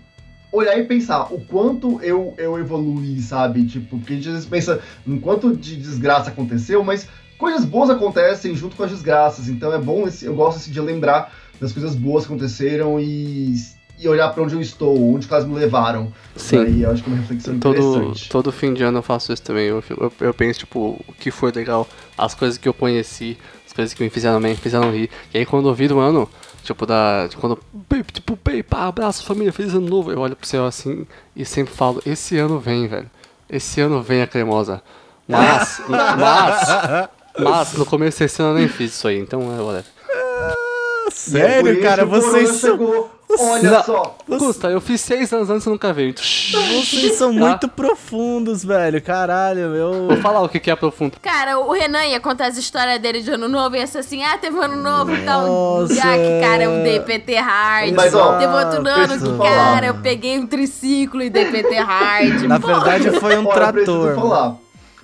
[0.51, 3.65] Olhar e pensar o quanto eu, eu evoluí, sabe?
[3.65, 7.89] Tipo, porque a gente às vezes pensa em quanto de desgraça aconteceu, mas coisas boas
[7.89, 9.47] acontecem junto com as desgraças.
[9.49, 13.55] Então é bom, esse, eu gosto esse, de lembrar das coisas boas que aconteceram e,
[13.99, 16.11] e olhar pra onde eu estou, onde elas me levaram.
[16.35, 16.59] Sim.
[16.59, 18.29] Aí eu acho que é uma reflexão Todo, interessante.
[18.29, 19.67] todo fim de ano eu faço isso também.
[19.67, 21.87] Eu, eu, eu penso, tipo, o que foi legal,
[22.17, 25.09] as coisas que eu conheci, as coisas que me fizeram bem, me fizeram rir.
[25.33, 26.29] E aí quando eu viro o ano,
[26.65, 27.29] tipo, da.
[27.39, 27.59] Quando.
[28.11, 28.37] Tipo,
[28.67, 30.11] pá, abraço, família, feliz ano novo.
[30.11, 31.05] Eu olho pro céu assim
[31.35, 33.09] e sempre falo, esse ano vem, velho.
[33.49, 34.81] Esse ano vem a cremosa.
[35.27, 37.09] Mas, mas,
[37.39, 39.85] mas, no começo desse ano eu nem fiz isso aí, então é whatever.
[40.09, 43.11] É Sério, isso cara, vocês são, chegou.
[43.37, 43.83] Olha Não.
[43.83, 44.17] só.
[44.27, 46.13] Gusta, eu fiz seis anos antes e nunca veio.
[46.15, 47.39] vocês são Tá?
[47.39, 49.01] muito profundos, velho.
[49.01, 50.07] Caralho, meu.
[50.07, 51.17] Vou falar o que é profundo.
[51.21, 54.23] Cara, o Renan ia contar as histórias dele de ano novo e ia ser assim,
[54.23, 55.83] ah, teve um ano novo e tal.
[55.83, 57.93] Ah, que cara, eu dei PT hard.
[57.95, 59.49] Mas, ó, teve outro ano preciso que, falar.
[59.73, 62.41] cara, eu peguei um triciclo e dei PT hard.
[62.43, 64.15] Na verdade, foi um Olha, eu trator.
[64.15, 64.55] falar.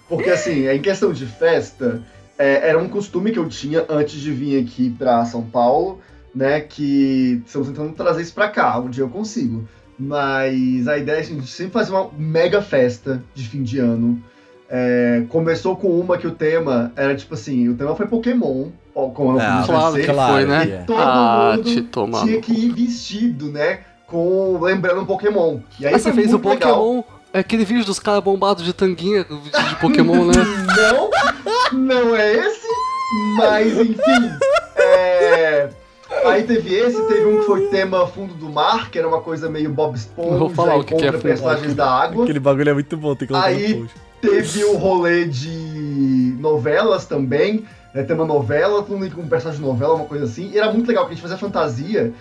[0.07, 2.01] Porque assim, em questão de festa,
[2.37, 5.99] é, era um costume que eu tinha antes de vir aqui pra São Paulo,
[6.33, 6.61] né?
[6.61, 9.67] Que estamos tentando trazer isso pra cá, um dia eu consigo.
[9.99, 14.21] Mas a ideia é a gente sempre fazer uma mega festa de fim de ano.
[14.69, 19.37] É, começou com uma que o tema era tipo assim, o tema foi Pokémon, como
[19.37, 20.65] eu fiz claro ser, que foi, né?
[20.65, 20.77] que é.
[20.83, 22.21] todo Ah, mundo te toma.
[22.23, 23.81] tinha que ir vestido, né?
[24.07, 25.59] Com lembrando um Pokémon.
[25.79, 26.73] E aí Aí você fez o muito legal.
[26.75, 27.03] Pokémon,
[27.33, 30.33] é aquele vídeo dos caras bombados de tanguinha de de Pokémon, né?
[31.71, 32.67] Não, não é esse,
[33.37, 34.29] mas enfim.
[36.25, 39.49] Aí teve esse, teve um que foi tema fundo do mar, que era uma coisa
[39.49, 42.23] meio Bob Esponja, Vou falar o que que é fundo personagens da água.
[42.23, 43.85] Aquele bagulho é muito bom, tem que colocar Aí-.
[44.21, 50.05] Teve o rolê de novelas também, né, tema novela, com um personagem de novela, uma
[50.05, 50.51] coisa assim.
[50.53, 52.13] E era muito legal, porque a gente fazia fantasia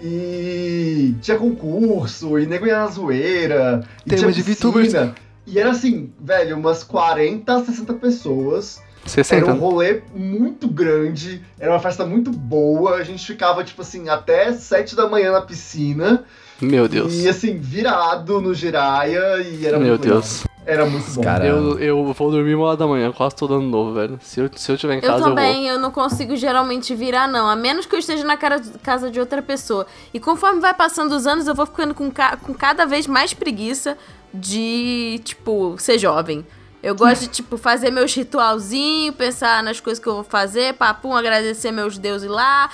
[0.00, 4.70] e tinha concurso, e nego ia na zoeira, e Tema tinha de piscina.
[4.70, 5.14] VTubers.
[5.46, 8.80] E era assim, velho, umas 40, 60 pessoas.
[9.14, 9.52] Era 60.
[9.52, 12.96] um rolê muito grande, era uma festa muito boa.
[12.96, 16.24] A gente ficava, tipo assim, até 7 da manhã na piscina.
[16.60, 17.14] Meu Deus.
[17.14, 20.18] E assim, virado no Jiraya e era Meu muito legal.
[20.20, 20.44] Deus.
[20.66, 21.22] Era muito bom.
[21.22, 24.18] Cara, Eu, eu vou dormir uma hora da manhã, quase todo ano novo, velho.
[24.22, 25.28] Se eu, se eu tiver em Eu casa, eu, vou.
[25.34, 27.48] também, eu não consigo geralmente virar, não.
[27.48, 29.86] A menos que eu esteja na cara- casa de outra pessoa.
[30.12, 33.32] E conforme vai passando os anos, eu vou ficando com, ca- com cada vez mais
[33.32, 33.96] preguiça
[34.34, 36.44] de, tipo, ser jovem.
[36.82, 41.12] Eu gosto de, tipo, fazer meus ritualzinhos, pensar nas coisas que eu vou fazer, papum,
[41.14, 42.70] agradecer meus deuses lá,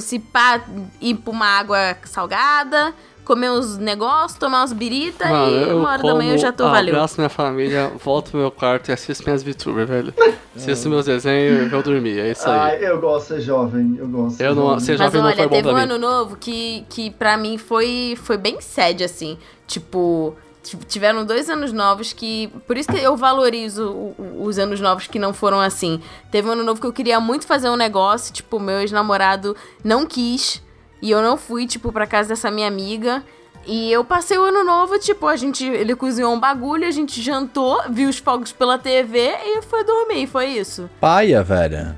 [0.00, 0.60] se pá,
[1.00, 2.94] ir pra uma água salgada,
[3.24, 6.64] comer uns negócios, tomar uns birita Mano, e uma hora da manhã eu já tô
[6.68, 6.94] valeu.
[6.94, 10.14] abraço minha família, volto pro meu quarto e assisto minhas VTubers, velho.
[10.54, 12.82] Assisto meus desenhos e vou dormir, é isso aí.
[12.84, 14.30] eu gosto de ser jovem, eu gosto.
[14.30, 14.80] de ser Eu não- jovem.
[14.80, 15.82] seja- Mas jovem não foi olha, bom teve pra um mim.
[15.94, 19.36] ano novo que, que pra mim foi, foi bem sad, assim.
[19.66, 20.34] Tipo,
[20.86, 22.48] tiveram dois anos novos que.
[22.66, 26.00] Por isso que eu valorizo os anos novos que não foram assim.
[26.30, 30.06] Teve um ano novo que eu queria muito fazer um negócio, tipo, meu ex-namorado não
[30.06, 30.62] quis.
[31.02, 33.24] E eu não fui, tipo, pra casa dessa minha amiga.
[33.66, 35.64] E eu passei o ano novo, tipo, a gente.
[35.64, 40.26] Ele cozinhou um bagulho, a gente jantou, viu os fogos pela TV e foi dormir.
[40.26, 40.88] Foi isso.
[41.00, 41.96] Paia, velho.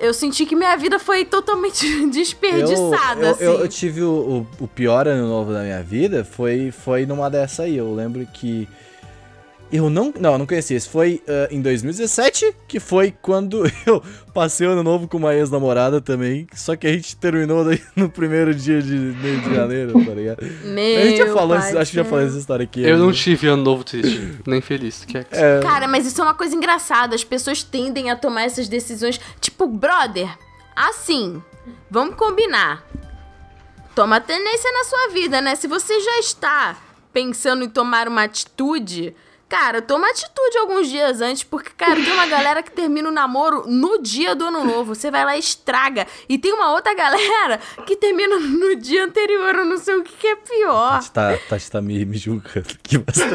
[0.00, 3.44] Eu senti que minha vida foi totalmente desperdiçada, eu, assim.
[3.44, 7.28] eu, eu tive o, o, o pior ano novo da minha vida, foi, foi numa
[7.28, 7.76] dessa aí.
[7.76, 8.68] Eu lembro que.
[9.70, 10.12] Eu não.
[10.18, 10.76] Não, eu não conhecia.
[10.76, 14.02] Isso foi ah, em 2017, que foi quando eu
[14.32, 16.46] passei o ano novo com uma ex-namorada também.
[16.54, 20.38] Só que a gente terminou daí no primeiro dia de, de, de janeiro, tá ligado?
[20.64, 22.18] Meu a gente já falou, esse- acho que já céu.
[22.20, 22.82] essa história aqui.
[22.82, 23.12] Eu não né?
[23.12, 25.04] tive ano novo triste, nem feliz.
[25.04, 27.14] Que é que- É, Cara, mas isso é uma coisa engraçada.
[27.14, 29.20] As pessoas tendem a tomar essas decisões.
[29.40, 30.28] Tipo, brother,
[30.74, 31.42] assim,
[31.90, 32.86] vamos combinar.
[33.94, 35.56] Toma tendência na sua vida, né?
[35.56, 36.76] Se você já está
[37.12, 39.14] pensando em tomar uma atitude,
[39.48, 43.64] cara, toma atitude alguns dias antes, porque, cara, tem uma galera que termina o namoro
[43.66, 44.94] no dia do ano novo.
[44.94, 46.06] Você vai lá e estraga.
[46.28, 49.54] E tem uma outra galera que termina no dia anterior.
[49.54, 51.00] Eu não sei o que, que é a pior.
[51.00, 53.28] gente tá, tá, tá me, me julgando aqui bastante.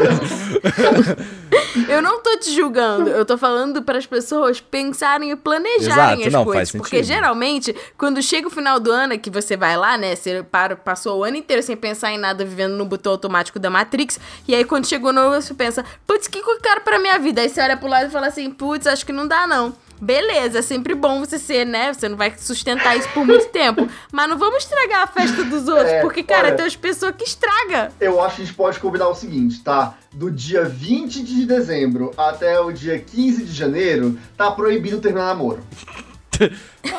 [1.88, 6.28] Eu não tô te julgando, eu tô falando para as pessoas pensarem e planejarem Exato,
[6.28, 6.72] as não, coisas.
[6.72, 7.16] Porque sentido.
[7.16, 10.16] geralmente, quando chega o final do ano, é que você vai lá, né?
[10.16, 13.70] Você para, passou o ano inteiro sem pensar em nada, vivendo no botão automático da
[13.70, 14.20] Matrix.
[14.48, 17.00] E aí, quando chegou no novo, você pensa, putz, o que que eu quero pra
[17.00, 17.42] minha vida?
[17.42, 19.74] Aí você olha pro lado e fala assim, putz, acho que não dá, não.
[20.02, 21.94] Beleza, é sempre bom você ser, né?
[21.94, 23.88] Você não vai sustentar isso por muito tempo.
[24.12, 27.16] Mas não vamos estragar a festa dos outros, É, porque, cara, olha- tem as pessoas
[27.16, 27.90] que estraga.
[28.02, 29.96] Eu acho que a gente pode combinar o seguinte, tá?
[30.12, 35.64] Do dia 20 de dezembro até o dia 15 de janeiro, tá proibido terminar namoro.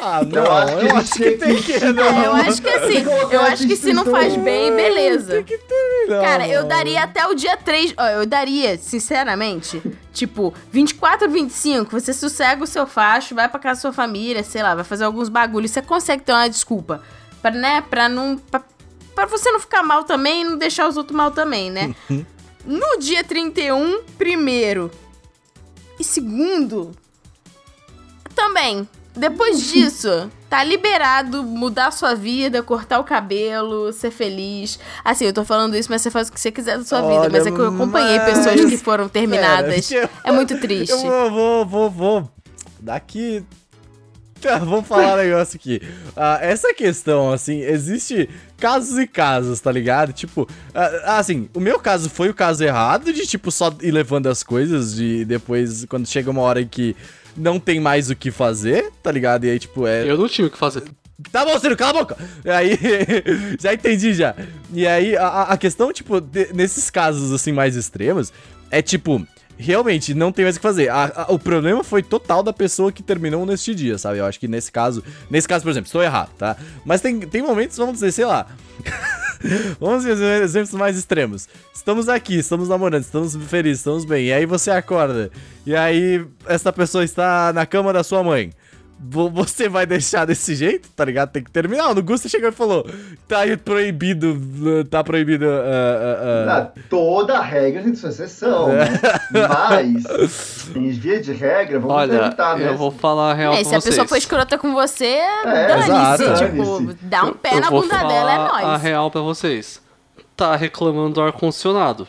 [0.02, 1.72] Ah, não, Eu acho que eu acho gente que tem que- que.
[1.84, 5.34] É, Não, eu acho que assim, que eu acho que se não faz bem, beleza.
[5.34, 6.20] Tem que ter, não.
[6.22, 7.94] Cara, eu daria até o dia 3.
[7.96, 9.82] Ó, eu daria, sinceramente,
[10.12, 14.62] tipo, 24, 25, você sossega o seu facho, vai pra casa da sua família, sei
[14.62, 15.70] lá, vai fazer alguns bagulhos.
[15.70, 17.02] Você consegue ter uma desculpa.
[17.42, 18.36] Pra, né, pra não.
[18.38, 18.62] Pra,
[19.14, 21.94] pra você não ficar mal também e não deixar os outros mal também, né?
[22.64, 24.90] no dia 31, primeiro.
[26.00, 26.92] E segundo.
[28.34, 28.88] Também.
[29.16, 34.78] Depois disso, tá liberado mudar sua vida, cortar o cabelo, ser feliz.
[35.04, 37.20] Assim, eu tô falando isso, mas você faz o que você quiser da sua vida.
[37.20, 39.88] Olha, Mas é que eu acompanhei mas- pessoas que foram terminadas.
[39.88, 40.90] Pera, É muito triste.
[40.90, 42.30] Eu vou, vou, vou, vou.
[42.80, 43.44] Daqui.
[44.40, 45.80] Tá, Vamos falar um negócio aqui.
[46.14, 50.12] Ah, essa questão, assim, existe casos e casos, tá ligado?
[50.12, 54.26] Tipo, ah, assim, o meu caso foi o caso errado de, tipo, só ir levando
[54.26, 56.94] as coisas de depois, quando chega uma hora em que
[57.36, 59.44] não tem mais o que fazer, tá ligado?
[59.44, 60.08] E aí, tipo, é.
[60.08, 60.82] Eu não tinha o que fazer.
[61.30, 62.16] Tá bom, Ciro, cala a boca!
[62.44, 62.78] E aí,
[63.60, 64.34] já entendi já.
[64.72, 68.32] E aí, a, a questão, tipo, de- nesses casos, assim, mais extremos,
[68.70, 69.24] é tipo,
[69.58, 70.88] realmente, não tem mais o que fazer.
[70.88, 74.18] A- a- o problema foi total da pessoa que terminou neste dia, sabe?
[74.18, 76.56] Eu acho que nesse caso, nesse caso, por exemplo, estou errado, tá?
[76.84, 78.46] Mas tem, tem momentos, vamos dizer, sei lá...
[79.78, 81.48] Vamos dizer exemplos mais extremos.
[81.74, 84.26] Estamos aqui, estamos namorando, estamos felizes, estamos bem.
[84.28, 85.30] E aí você acorda.
[85.66, 88.52] E aí essa pessoa está na cama da sua mãe.
[89.06, 91.30] Vo- Você vai deixar desse jeito, tá ligado?
[91.30, 91.90] Tem que terminar.
[91.90, 92.86] O Gusta chegou e falou:
[93.28, 95.44] tá aí proibido, tá proibido.
[95.46, 96.46] ah, ah.
[96.46, 98.86] Na- toda regra tem sua exceção, né?
[99.30, 102.68] Mas, em via de regra, vamos Olha, tentar, né?
[102.68, 103.94] eu vou falar a real É, pra se a vocês.
[103.94, 106.44] pessoa for escrota com você, exato, dane-se.
[106.46, 108.82] Tipo, dá um pé Eu na vou bunda falar dela, é a nóis.
[108.82, 109.82] real pra vocês.
[110.36, 112.08] Tá reclamando do ar-condicionado.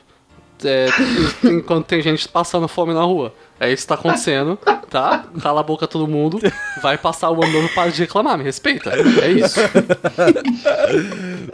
[0.63, 0.87] É,
[1.43, 3.33] enquanto tem gente passando fome na rua.
[3.57, 5.23] É isso que tá acontecendo, tá?
[5.41, 6.39] Cala a boca todo mundo.
[6.81, 8.91] Vai passar o ano novo para de reclamar, me respeita.
[9.23, 9.59] É isso.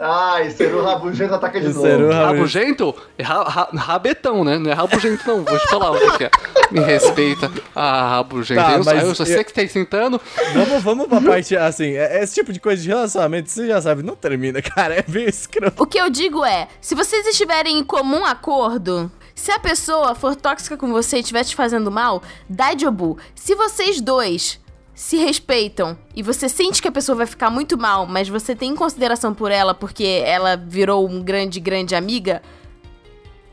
[0.00, 1.80] Ai, Seru Rabugento ataca de novo.
[1.82, 2.86] Seru Rabugento.
[2.86, 2.94] Rabugento?
[3.18, 4.58] É ra- ra- rabetão, né?
[4.58, 5.44] Não é rabugento, não.
[5.44, 6.30] Vou te falar o que é.
[6.70, 7.50] Me respeita.
[7.74, 8.60] Ah, rabugento.
[8.60, 10.20] Tá, eu, mas eu só sei que tá tentando.
[10.54, 14.02] Vamos, vamos pra parte, assim, é- esse tipo de coisa de relacionamento, você já sabe,
[14.02, 14.94] não termina, cara.
[14.96, 15.82] É meio escroto.
[15.82, 20.36] O que eu digo é, se vocês estiverem em comum acordo, se a pessoa for
[20.36, 23.18] tóxica com você e estiver te fazendo mal, dá jobu.
[23.34, 24.60] Se vocês dois
[24.94, 28.74] se respeitam e você sente que a pessoa vai ficar muito mal, mas você tem
[28.76, 32.42] consideração por ela porque ela virou um grande, grande amiga,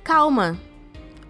[0.04, 0.58] calma.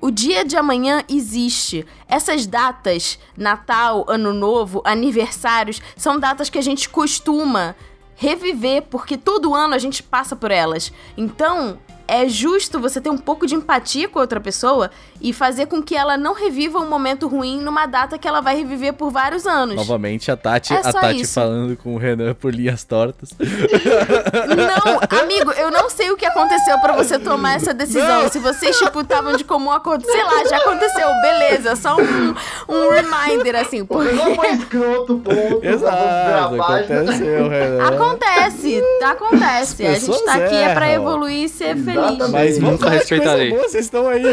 [0.02, 1.86] O dia de amanhã existe.
[2.08, 7.76] Essas datas, Natal, Ano Novo, aniversários, são datas que a gente costuma
[8.16, 10.92] reviver, porque todo ano a gente passa por elas.
[11.18, 11.78] Então,
[12.10, 14.90] é justo você ter um pouco de empatia com a outra pessoa
[15.22, 18.56] e fazer com que ela não reviva um momento ruim numa data que ela vai
[18.56, 19.76] reviver por vários anos.
[19.76, 21.34] Novamente, a Tati, É a Tati isso.
[21.34, 23.30] falando com o Renan por linhas tortas.
[23.40, 28.24] Não, amigo, eu não sei o que aconteceu pra você tomar essa decisão.
[28.24, 28.30] Não.
[28.30, 31.76] Se vocês, tipo, estavam de comum acordo, sei lá, já aconteceu, beleza.
[31.76, 32.36] Só um,
[32.68, 33.86] um reminder, assim.
[33.86, 35.66] Porque Renan foi escroto, ponto.
[35.66, 37.84] Exato, aconteceu, Renan.
[37.88, 39.86] acontece, acontece.
[39.86, 41.04] A gente tá aqui é pra erram.
[41.04, 41.88] evoluir e ser feliz.
[41.98, 42.32] Exatamente.
[42.32, 43.50] Mas vamos coisa respeitarei.
[43.52, 44.24] boa, vocês estão aí.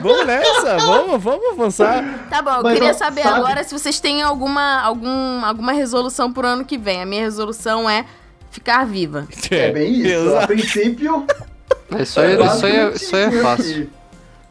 [0.00, 2.26] Vamos nessa, vamos, vamos avançar.
[2.30, 5.72] Tá bom, eu Mas, queria ó, saber sabe- agora se vocês têm alguma, algum, alguma
[5.72, 7.02] resolução pro ano que vem.
[7.02, 8.04] A minha resolução é
[8.50, 9.26] ficar viva.
[9.50, 10.08] É bem isso.
[10.08, 10.46] A Exato.
[10.48, 11.26] princípio.
[12.00, 13.90] Isso aí, isso aí, é, isso aí é basicamente fácil.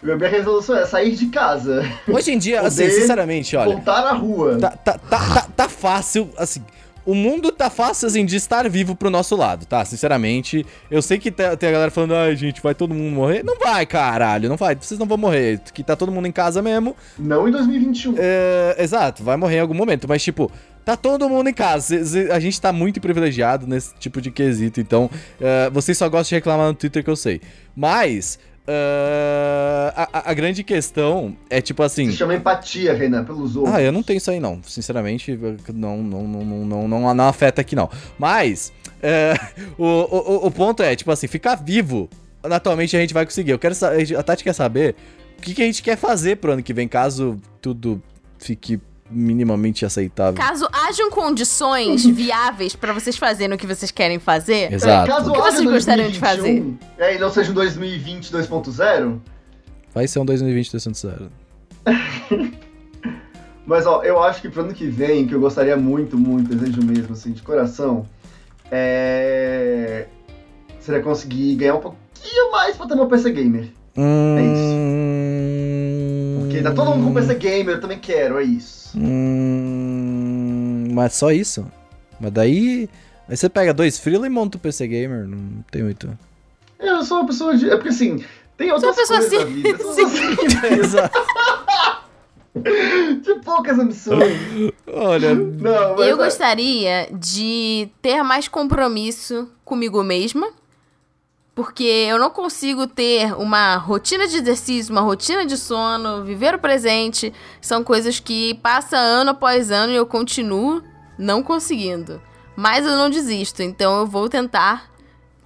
[0.02, 4.58] Minha resolução é sair de casa, Hoje em dia, assim, sinceramente, olha, voltar à rua.
[4.60, 6.64] tá, tá, tá, tá, tá fácil, assim.
[7.08, 9.86] O mundo tá fácil, assim, de estar vivo pro nosso lado, tá?
[9.86, 13.44] Sinceramente, eu sei que tá- tem a galera falando, ai, gente, vai todo mundo morrer.
[13.46, 15.62] Não vai, caralho, não vai, vocês não vão morrer.
[15.74, 16.96] Que tá todo mundo em casa mesmo.
[17.18, 18.16] Não em 2021.
[18.18, 20.52] É, exato, vai morrer em algum momento, mas tipo,
[20.84, 21.96] tá todo mundo em casa.
[22.34, 26.36] A gente tá muito privilegiado nesse tipo de quesito, então é, vocês só gostam de
[26.36, 27.40] reclamar no Twitter que eu sei.
[27.74, 28.38] Mas
[28.68, 32.12] é, a, a- grande questão é tipo assim.
[32.12, 33.74] Se chama empatia, Renan, pelos outros.
[33.74, 34.62] Ah, eu não tenho isso aí não.
[34.64, 35.38] Sinceramente,
[35.74, 37.90] não, não, não, não, não, não, afeta aqui não.
[38.20, 39.34] Mas é,
[39.78, 42.10] o, o, o ponto é, tipo assim, ficar vivo,
[42.44, 43.52] atualmente a gente vai conseguir.
[43.52, 43.74] Eu quero
[44.18, 44.96] a Tati quer saber
[45.38, 48.02] o que, que a gente quer fazer pro ano que vem, caso tudo
[48.40, 50.36] fique minimamente aceitável.
[50.36, 55.10] Caso hajam condições viáveis pra vocês fazerem o que vocês querem fazer, Exato.
[55.10, 59.20] É, caso O que vocês gostariam de 2021, É, e não seja um 2020 2.0.
[59.94, 61.30] Vai ser um 2020 2.0.
[63.66, 66.82] Mas ó, eu acho que pro ano que vem, que eu gostaria muito, muito, desejo
[66.82, 68.06] mesmo, assim, de coração,
[68.72, 70.08] é.
[70.80, 73.70] Seria conseguir ganhar um pouquinho mais pra ter meu PC Gamer.
[73.98, 74.36] Hum...
[74.36, 75.27] Porque
[76.64, 78.98] tá todo mundo com PC Gamer, eu também quero, é isso.
[78.98, 80.90] Hum...
[80.92, 81.66] Mas só isso?
[82.20, 82.90] Mas daí...
[83.30, 86.10] Aí você pega dois freela e monta o PC Gamer, não tem muito...
[86.80, 87.70] Eu sou uma pessoa de.
[87.70, 88.24] É porque assim,
[88.56, 89.78] tem outras Sou uma pessoa coisas na vida.
[89.84, 91.20] sou Exato.
[93.22, 94.74] de poucas ambições.
[94.88, 96.08] Olha, Não, mas.
[96.08, 100.50] eu gostaria de ter mais compromisso comigo mesma.
[101.58, 106.60] Porque eu não consigo ter uma rotina de exercício, uma rotina de sono, viver o
[106.60, 107.34] presente.
[107.60, 110.84] São coisas que passa ano após ano e eu continuo
[111.18, 112.22] não conseguindo.
[112.56, 114.92] Mas eu não desisto, então eu vou tentar,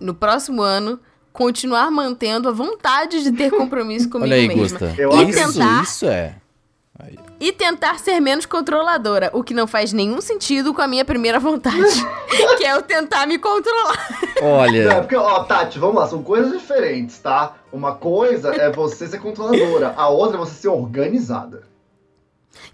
[0.01, 0.99] no próximo ano,
[1.31, 4.79] continuar mantendo a vontade de ter compromisso comigo olha aí, mesma.
[4.79, 4.93] Gusta.
[4.97, 6.35] Eu E Isso, tentar isso é.
[7.41, 11.39] E tentar ser menos controladora, o que não faz nenhum sentido com a minha primeira
[11.39, 11.75] vontade,
[12.55, 14.19] que é eu tentar me controlar.
[14.39, 17.55] Não, é Olha, porque, ó, Tati, vamos lá, são coisas diferentes, tá?
[17.73, 21.63] Uma coisa é você ser controladora, a outra é você ser organizada.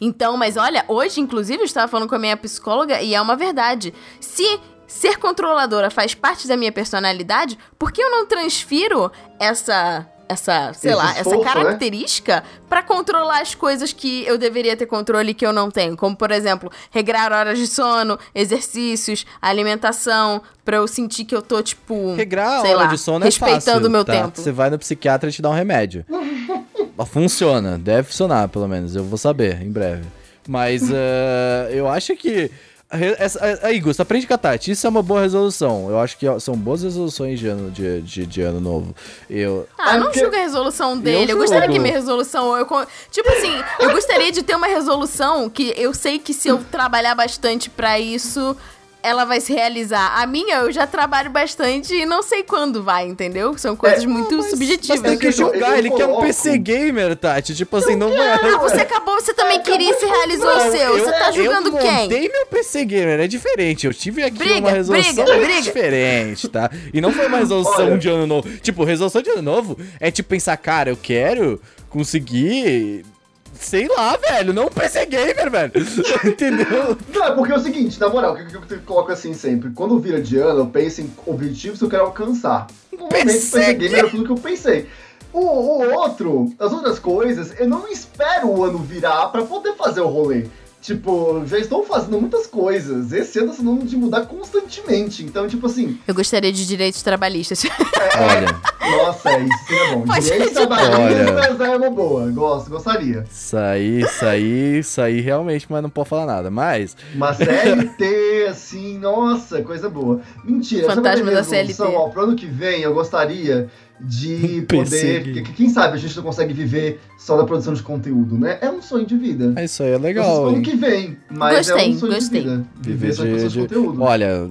[0.01, 3.37] Então, mas olha, hoje, inclusive, eu estava falando com a minha psicóloga e é uma
[3.37, 3.93] verdade.
[4.19, 9.09] Se ser controladora faz parte da minha personalidade, por que eu não transfiro
[9.39, 10.05] essa.
[10.29, 11.53] Essa, sei Esse lá, essa esforço, né?
[11.53, 15.95] característica pra controlar as coisas que eu deveria ter controle e que eu não tenho.
[15.95, 21.61] Como, por exemplo, regrar horas de sono, exercícios, alimentação, pra eu sentir que eu tô,
[21.63, 22.13] tipo.
[22.15, 24.13] regrar a sei hora lá, de sono é respeitando fácil, o meu tá?
[24.13, 24.41] tempo.
[24.41, 26.05] Você vai no psiquiatra e te dá um remédio.
[27.05, 28.95] Funciona, deve funcionar, pelo menos.
[28.95, 30.03] Eu vou saber em breve.
[30.47, 32.51] Mas eh, eu acho que.
[32.89, 34.71] A re- essa- Aí, Gusto, aprende com a Tati.
[34.71, 35.89] Isso é uma boa resolução.
[35.89, 38.95] Eu acho que ó, são boas resoluções de ano, de, de, de ano novo.
[39.29, 39.67] Eu.
[39.77, 41.31] Ah, É não porque- julga a resolução dele.
[41.31, 41.73] Eu, gostaria julgo.
[41.73, 42.55] que minha resolução.
[42.55, 42.65] Eu,
[43.11, 47.13] tipo assim, eu gostaria de ter uma resolução que eu sei que se eu trabalhar
[47.15, 48.55] bastante pra isso,
[49.03, 50.21] ela vai se realizar.
[50.21, 53.57] A minha, eu já trabalho bastante e não sei quando vai, entendeu?
[53.57, 55.01] São coisas muito Mas subjetivas.
[55.01, 57.55] tem que eu- julgar, eu ele quer um coloco- PC gamer, Tati.
[57.55, 58.27] Tipo assim, não vai.
[58.27, 60.97] Ah, você acabou, você também queria e se realizou o seu.
[60.99, 61.91] Você tá julgando eu quem?
[62.03, 63.85] montei meu PC Gamer, é diferente.
[63.87, 65.61] Eu tive aqui Briga, uma resolução briga, briga.
[65.61, 66.69] diferente, tá?
[66.93, 67.97] E não foi uma resolução Olha.
[67.97, 68.49] de ano novo.
[68.59, 73.05] Tipo, resolução de ano novo é tipo pensar, cara, eu quero conseguir.
[73.53, 75.71] Sei lá, velho, não PC Gamer, velho.
[76.23, 76.97] Entendeu?
[77.13, 79.71] Não, é porque é o seguinte, na moral, o que eu, coloco assim sempre?
[79.71, 82.67] Quando vira de ano, eu penso em objetivos que eu quero alcançar.
[82.91, 84.87] No momento, PC PC Gamer era tudo que eu pensei.
[85.33, 90.01] O, o outro, as outras coisas, eu não espero o ano virar pra poder fazer
[90.01, 90.47] o rolê.
[90.87, 93.11] Tipo, já estou fazendo muitas coisas.
[93.11, 95.21] Esse ano tá sendo de mudar constantemente.
[95.21, 97.65] Então, tipo assim, Eu gostaria de direitos trabalhistas.
[97.65, 100.01] Olha, nossa, é isso seria bom.
[100.05, 100.53] Pode Direito ser.
[100.67, 102.31] trabalhista é uma boa.
[102.31, 103.25] Gosto, gostaria.
[103.29, 106.49] isso aí, isso aí, isso aí realmente, mas não pode falar nada.
[106.49, 110.21] Mas, Uma CLT, assim, nossa, coisa boa.
[110.41, 111.81] Mentira, Fantasma da CLT.
[111.83, 113.69] Ó, pro ano que vem eu gostaria
[113.99, 115.23] de poder.
[115.43, 118.57] que- Quem sabe a gente não consegue viver só da produção de conteúdo, né?
[118.61, 119.53] É um sonho de vida.
[119.55, 120.61] É isso aí, é legal, ano hein?
[120.63, 122.41] que vem, mas é Gostei, um sonho gostei.
[122.43, 122.65] de vida.
[122.79, 124.01] Viver só de, produção de- conteúdo.
[124.03, 124.49] Olha,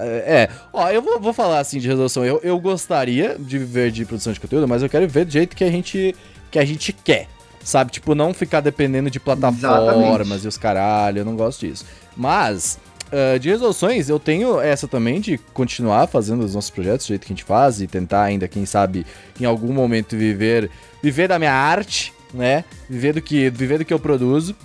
[0.00, 0.48] é.
[0.72, 2.24] Ó, eu vou, vou falar assim de resolução.
[2.24, 5.54] Eu, eu gostaria de viver de produção de conteúdo, mas eu quero ver do jeito
[5.54, 6.14] que a gente,
[6.50, 7.28] que a gente quer.
[7.62, 7.90] Sabe?
[7.90, 10.44] Tipo, não ficar dependendo de plataformas Exatamente.
[10.44, 11.18] e os caralho.
[11.18, 11.84] Eu não gosto disso.
[12.16, 12.78] Mas.
[13.12, 17.26] Ah, de resoluções, eu tenho essa também de continuar fazendo os nossos projetos do jeito
[17.26, 19.06] que a gente faz e tentar ainda, quem sabe,
[19.40, 20.70] em algum momento viver
[21.02, 22.64] viver da minha arte, né?
[22.88, 24.56] Viver do que, viver do que eu produzo.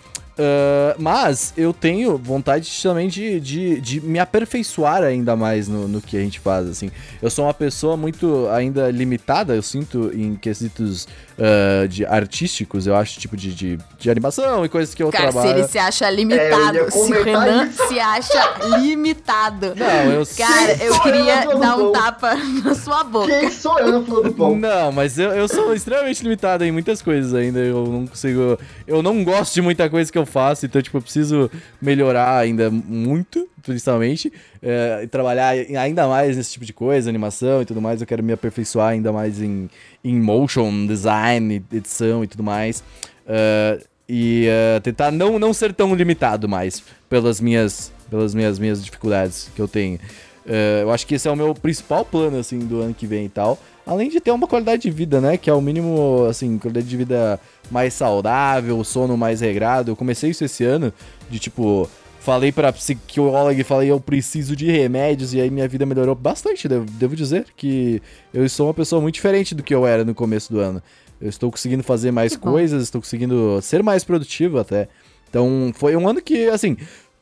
[0.41, 6.01] Ah, mas eu tenho vontade também de, de, de me aperfeiçoar ainda mais no, no
[6.01, 6.89] que a gente faz, assim.
[7.21, 11.07] Eu sou uma pessoa muito ainda limitada, eu sinto, em quesitos
[11.39, 15.27] ah, de artísticos, eu acho, tipo, de, de, de animação e coisas que eu Cara,
[15.27, 15.59] se trabalho.
[15.59, 17.87] ele se acha É, eu limitado, ia se o Renan isso.
[17.87, 19.73] se acha limitado.
[19.75, 23.27] Não, eu Cara, eu eu queria do dar um tapa na sua boca.
[23.27, 24.55] Quem sou eu na fila do pão?
[24.55, 27.59] Não, mas eu, eu sou extremamente limitado em muitas coisas ainda.
[27.59, 28.57] Eu não consigo.
[28.85, 31.51] Eu não gosto de muita coisa que eu faço, então, tipo, eu preciso
[31.81, 34.31] melhorar ainda muito, principalmente.
[34.61, 38.01] é, e trabalhar ainda mais nesse tipo de coisa, animação e tudo mais.
[38.01, 39.69] Eu quero me aperfeiçoar ainda mais em,
[40.03, 42.83] em motion, design, edição e tudo mais.
[43.27, 48.83] É, e é, tentar não, não ser tão limitado mais pelas minhas, pelas minhas, minhas
[48.83, 49.99] dificuldades que eu tenho.
[50.45, 53.25] É, eu acho que esse é o meu principal plano, assim, do ano que vem
[53.25, 53.59] e tal.
[53.85, 55.37] Além de ter uma qualidade de vida, né?
[55.37, 57.39] Que é o mínimo, assim, qualidade de vida
[57.69, 59.91] mais saudável, sono mais regrado.
[59.91, 60.93] Eu comecei isso esse ano,
[61.29, 61.89] de tipo,
[62.19, 66.67] falei pra psicóloga e falei, eu preciso de remédios, e aí minha vida melhorou bastante,
[66.67, 68.01] devo, devo dizer que
[68.33, 70.81] eu sou uma pessoa muito diferente do que eu era no começo do ano.
[71.19, 72.51] Eu estou conseguindo fazer mais Que bom.
[72.51, 74.87] coisas, estou conseguindo ser mais produtivo até.
[75.29, 76.77] Então, foi um ano que, assim,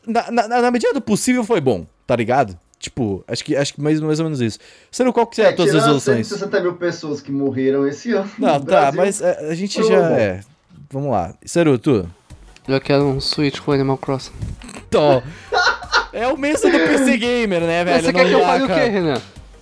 [0.05, 2.57] na, na, na medida do possível foi bom, tá ligado?
[2.79, 4.57] Tipo, acho que, acho que mais, mais ou menos isso.
[4.89, 6.27] Sendo qual que é, É, as tirando resoluções?
[6.27, 8.29] 160 mil pessoas que morreram esse ano.
[8.39, 10.15] Não, no tá, Brasil, mas é, a gente foi já bom.
[10.15, 10.39] é.
[10.89, 11.33] Vamos lá.
[11.45, 12.09] Seru, tu?
[12.67, 14.31] Eu quero um Switch com Animal Crossing.
[14.89, 15.21] Tó.
[16.11, 18.01] É o mesmo do PC Gamer, né, velho?
[18.01, 19.21] Você Não quer que eu fale o quê, Renan?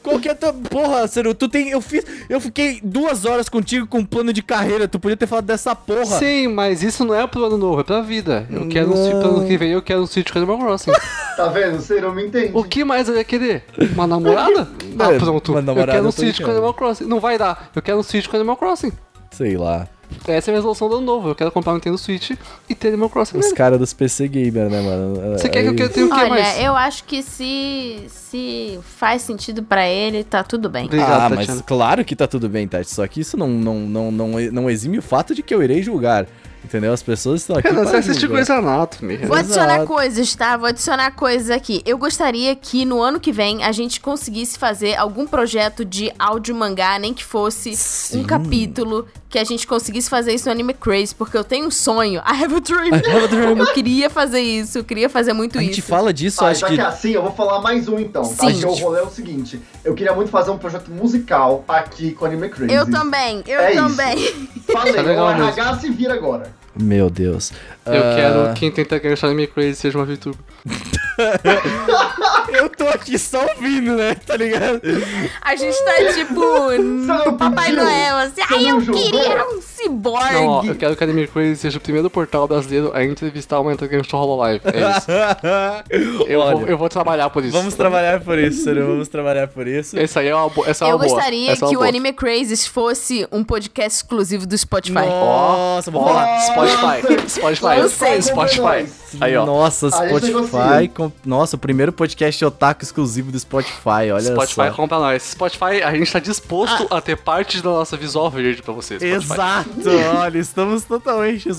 [0.10, 0.54] Qualquer tua...
[0.54, 1.70] Porra, Seru, tu tem...
[1.70, 2.04] Eu fiz...
[2.30, 4.88] Eu fiquei duas horas contigo com um plano de carreira.
[4.88, 6.06] Tu podia ter falado dessa porra.
[6.06, 8.48] Sim, mas isso não é pro ano novo, é pra vida.
[8.50, 10.92] Eu quero um Switch pro ano que vem, eu quero um Switch com Animal Crossing.
[11.38, 11.80] Tá vendo?
[11.82, 12.50] Ciro me entende.
[12.52, 13.64] O que mais eu ia querer?
[13.94, 14.68] Uma namorada?
[15.00, 15.52] Ah, É, pronto.
[15.52, 16.50] uma Eu namorada quero um eu Switch com.
[16.50, 17.04] Animal Crossing.
[17.06, 17.70] Não vai dar.
[17.76, 18.92] Eu quero um Switch com Animal Crossing.
[19.30, 19.88] Sei lá.
[20.28, 21.30] Essa é a minha resolução do ano novo.
[21.30, 22.32] Eu quero comprar um Nintendo Switch
[22.70, 25.38] e ter Animal Crossing Os caras dos PC Gamer, né, mano?
[25.38, 26.60] Você quer que eu ter o que Olha, mais?
[26.60, 30.86] eu acho que se, se faz sentido pra ele, tá tudo bem.
[30.86, 31.64] Obrigado, ah, mas Tatiana.
[31.66, 32.90] claro que tá tudo bem, Tati.
[32.90, 35.82] Só que isso não, não, não, não, não exime o fato de que eu irei
[35.82, 36.28] julgar.
[36.64, 36.92] Entendeu?
[36.92, 37.68] As pessoas estão aqui.
[37.70, 38.28] Renan, você assiste.
[38.28, 39.18] Grey's Anatomy.
[39.18, 39.88] Vou adicionar Exato.
[39.88, 40.58] coisas, tá?
[40.58, 41.82] Vou adicionar coisas aqui.
[41.86, 46.54] Eu gostaria que no ano que vem a gente conseguisse fazer algum projeto de áudio
[46.56, 48.22] mangá, nem que fosse Sim.
[48.22, 51.72] um capítulo, que a gente conseguisse fazer isso no Anime Crazy, porque eu tenho um
[51.72, 52.20] sonho.
[52.22, 52.88] I have a dream.
[52.96, 53.58] I have a dream.
[53.58, 55.74] Eu queria fazer isso, eu queria fazer muito A isso.
[55.74, 56.76] gente fala disso, Ah, acho que.
[56.76, 58.24] que é assim, eu vou falar mais um então.
[58.24, 58.50] Tá?
[58.50, 58.60] Sim.
[58.62, 62.26] Porque o rolê é o seguinte: eu queria muito fazer um projeto musical aqui com
[62.26, 62.74] Anime Crazy.
[62.74, 63.82] Eu também, eu É isso.
[63.84, 64.50] também.
[64.72, 66.52] Falei, Tá legal o RH se vira agora.
[66.80, 67.52] Meu Deus.
[67.86, 70.40] Eu Ah, quero que quem tenta ganhar Anime Crazy seja uma VTuber.
[72.50, 74.16] Eu tô aqui só ouvindo, né?
[74.16, 74.82] Tá ligado?
[75.42, 77.72] A gente tá tipo no Papai?
[77.72, 80.34] Noel, assim, Você ai, eu queria um ciborgue.
[80.34, 83.60] Não, ó, eu quero que a Anime Crazy seja o primeiro portal brasileiro a entrevistar
[83.60, 84.62] uma integrante do Hololive.
[84.66, 85.08] É isso.
[86.28, 87.54] Eu, Olha, vou, eu vou trabalhar por isso.
[87.58, 88.86] Vamos trabalhar por isso, Seru.
[88.88, 89.98] Vamos trabalhar por isso.
[89.98, 91.10] Essa aí é uma, bo- essa é uma Eu boa.
[91.10, 91.82] gostaria Essa é que o.
[91.84, 94.94] Anime Crazes fosse um podcast exclusivo do Spotify.
[95.06, 96.40] Nossa, vou falar.
[96.42, 97.30] Spotify.
[97.30, 97.78] Spotify.
[97.80, 98.22] Eu sei.
[98.22, 98.88] Spotify.
[99.22, 99.46] Aí, ó.
[99.46, 100.88] Nossa, Spotify.
[100.94, 104.12] com- Nossa, o primeiro podcast otaku exclusivo do Spotify.
[104.14, 104.72] Olha Spotify só.
[104.72, 105.24] compra nós.
[105.24, 109.02] Spotify, a gente tá disposto a ter parte da nossa visual verde pra vocês.
[109.02, 109.34] Spotify.
[109.34, 109.70] Exato,
[110.20, 111.50] olha, estamos totalmente.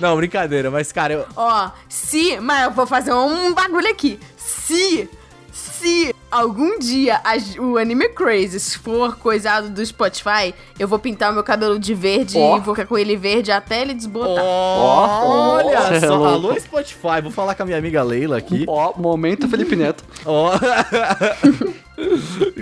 [0.00, 2.38] Não, brincadeira, mas cara, eu, Ó, se.
[2.40, 4.18] Mas eu vou fazer um bagulho aqui.
[4.36, 5.08] Se.
[5.54, 11.34] Se algum dia a- o Anime Crazes for coisado do Spotify, eu vou pintar o
[11.34, 12.56] meu cabelo de verde Ó.
[12.56, 14.42] e vou ficar com ele verde até ele desbotar.
[14.44, 18.64] Olha Cê é só, alô Spotify, vou falar com a minha amiga Leila aqui.
[18.68, 20.04] Ó, momento Felipe Neto.
[20.24, 20.52] Ó.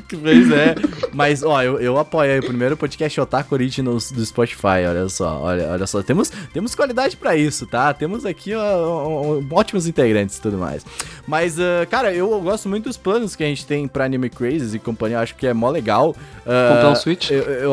[0.09, 0.75] Que Pois é.
[1.13, 5.41] Mas, ó, eu, eu apoio aí o primeiro podcast Otaku Originals do Spotify, olha só,
[5.41, 6.03] olha, olha só.
[6.03, 7.93] Temos, temos qualidade pra isso, tá?
[7.93, 10.85] Temos aqui ó, ótimos integrantes e tudo mais.
[11.27, 14.75] Mas, ah, cara, eu gosto muito dos planos que a gente tem pra Anime Crazes
[14.75, 16.15] e companhia, acho que é mó legal.
[16.47, 17.31] Ah, Comprar um Switch?
[17.31, 17.73] Eu, eu,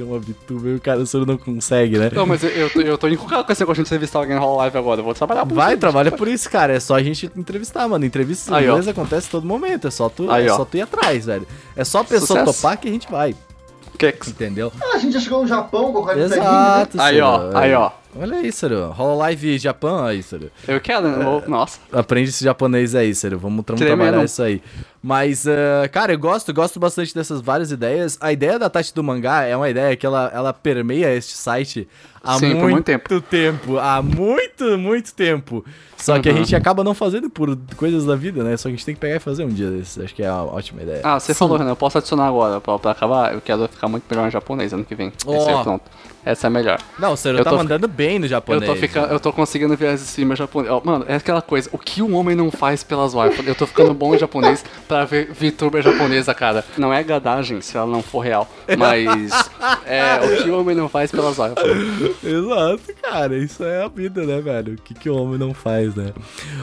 [0.00, 2.10] é uma VTuber, o cara, o senhor não consegue, né?
[2.14, 4.42] Não, mas eu, eu, tô, eu tô encucado com esse negócio de entrevistar alguém no
[4.42, 5.00] Hololive agora.
[5.00, 5.80] Eu vou trabalhar por Vai, isso.
[5.80, 6.72] trabalha por isso, cara.
[6.74, 8.04] É só a gente entrevistar, mano.
[8.04, 8.72] Entrevistas Aí, ó.
[8.72, 9.86] inglesas acontece todo momento.
[9.88, 10.56] É só tu, Aí, é ó.
[10.56, 11.46] só tu ir atrás, velho.
[11.76, 12.62] É só a pessoa Sucesso.
[12.62, 13.34] topar que a gente vai.
[13.98, 14.28] Kex.
[14.28, 14.72] Entendeu?
[14.82, 16.36] Ah, a gente já chegou no Japão com anime, né?
[16.36, 17.90] Exato, Aí, ó, aí, ó.
[18.16, 18.92] Olha aí, Ciro.
[18.96, 20.50] Hololive Japão aí, Ciro.
[20.68, 21.24] Eu quero, né?
[21.24, 21.78] Vou- Nossa.
[21.92, 23.38] Aprende esse japonês aí, Ciro.
[23.38, 23.98] Vamos, vamos Tremendo.
[24.02, 24.60] trabalhar isso aí.
[25.06, 28.16] Mas, eh, cara, eu gosto, gosto bastante dessas várias ideias.
[28.22, 31.86] A ideia da Tati do mangá é uma ideia que ela, ela permeia este site
[32.24, 33.20] há Sim, muito, por muito tempo.
[33.20, 33.78] tempo.
[33.78, 35.64] Há muito, muito tempo.
[35.96, 36.38] Só que a Uhum.
[36.38, 38.56] gente acaba não fazendo por coisas da vida, né?
[38.56, 39.98] Só que a gente tem que pegar e fazer um dia desses.
[40.04, 41.00] Acho que é uma ótima ideia.
[41.02, 43.32] Ah, você falou, Renan, eu posso adicionar agora pra, pra acabar?
[43.32, 45.08] Eu quero ficar muito melhor em japonês ano que vem.
[45.08, 45.60] Esse Ó.
[45.60, 45.82] é pronto.
[46.26, 46.78] Essa é a melhor.
[46.98, 48.64] Não, o Ciro eu tá tô- mandando bem no Eu japonês.
[48.70, 50.80] tô, ficando, eu tô conseguindo ver as streamers japonesas.
[50.82, 53.46] Mano, é aquela coisa, o que um homem não faz pelas wives?
[53.46, 56.64] Eu tô ficando bom em japonês pra ver VTuber japonesa, cara.
[56.78, 58.48] Não é gadagem se ela não for real,
[58.78, 59.32] mas
[59.86, 62.13] é o que o homem não faz pelas wives.
[62.22, 63.36] Exato, cara.
[63.36, 64.74] Isso é a vida, né, velho?
[64.74, 66.12] O que, que o homem não faz, né?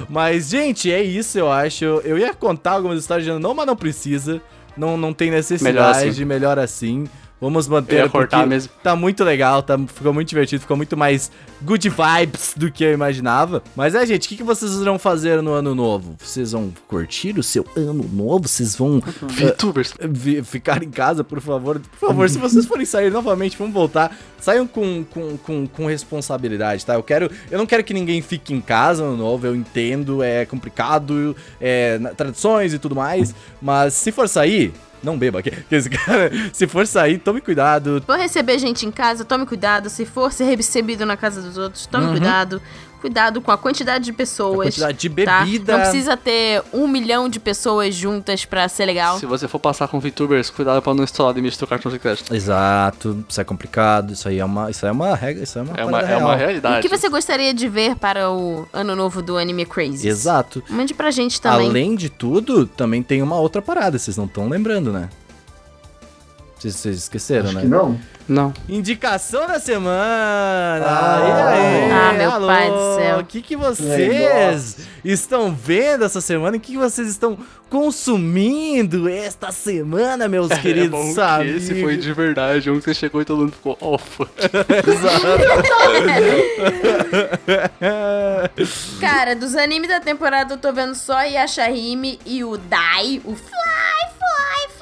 [0.10, 1.84] Mas, gente, é isso, eu acho.
[1.84, 4.42] Eu ia contar algumas histórias de ano, não, mas não precisa.
[4.76, 6.26] Não, não tem necessidade, Melhor assim.
[6.26, 7.10] melhor assim.
[7.42, 8.72] Vamos manter cortar mesmo.
[8.84, 11.32] tá muito legal, tá, ficou muito divertido, ficou muito mais
[11.64, 13.64] good vibes do que eu imaginava.
[13.76, 16.16] Mas é, gente, o que, que vocês irão fazer no ano novo?
[16.20, 18.48] Vocês vão curtir o seu ano novo?
[18.48, 19.94] Vocês vão VTubers.
[20.08, 21.80] vi- ficar em casa, por favor.
[21.80, 24.16] Por favor, se vocês forem sair novamente, vamos voltar.
[24.40, 26.94] Saiam com, com, com, com responsabilidade, tá?
[26.94, 27.30] Eu quero.
[27.50, 31.98] Eu não quero que ninguém fique em casa no novo, eu entendo, é complicado, é
[32.16, 33.34] tradições e tudo mais.
[33.62, 34.72] Mas se for sair,
[35.04, 35.42] não beba.
[35.42, 38.02] Que esse cara, se for sair, tome cuidado.
[38.06, 39.90] For receber gente em casa, tome cuidado.
[39.90, 42.12] Se for ser recebido na casa dos outros, tome Uhum.
[42.12, 42.62] cuidado.
[43.02, 44.60] Cuidado com a quantidade de pessoas.
[44.60, 45.40] A quantidade de tá?
[45.44, 45.74] bebida.
[45.74, 49.18] Não precisa ter um milhão de pessoas juntas pra ser legal.
[49.20, 51.98] Se você for passar com VTubers, cuidado pra não estourar o limite do cartão de
[51.98, 52.34] crédito.
[52.34, 55.62] Exato, isso é complicado, isso aí é uma, isso aí é uma regra, isso é
[55.64, 56.32] uma É uma, é uma real.
[56.32, 56.88] O realidade.
[56.88, 60.08] que você gostaria de ver para o ano novo do Anime Crazy?
[60.08, 60.64] Exato.
[60.70, 61.68] Mande pra gente também.
[61.68, 65.10] Além de tudo, também tem uma outra parada, vocês não estão lembrando, né?
[66.62, 67.62] Vocês, vocês esqueceram, Acho né?
[67.62, 67.98] que não.
[68.28, 68.54] Não.
[68.70, 70.86] Indicação da semana!
[70.86, 71.20] Ah.
[71.20, 71.90] e aí?
[71.92, 73.18] Ah, meu pai do céu.
[73.20, 76.58] O que, que vocês estão vendo essa semana?
[76.58, 77.36] O que, que vocês estão
[77.68, 81.64] consumindo esta semana, meus É queridos bom que amigos?
[81.64, 84.20] esse foi de verdade, um que você chegou e todo mundo ficou off.
[89.00, 94.12] Cara, dos animes da temporada eu tô vendo só Yashahime e o Dai, o Fly,
[94.20, 94.81] Fly, Fly.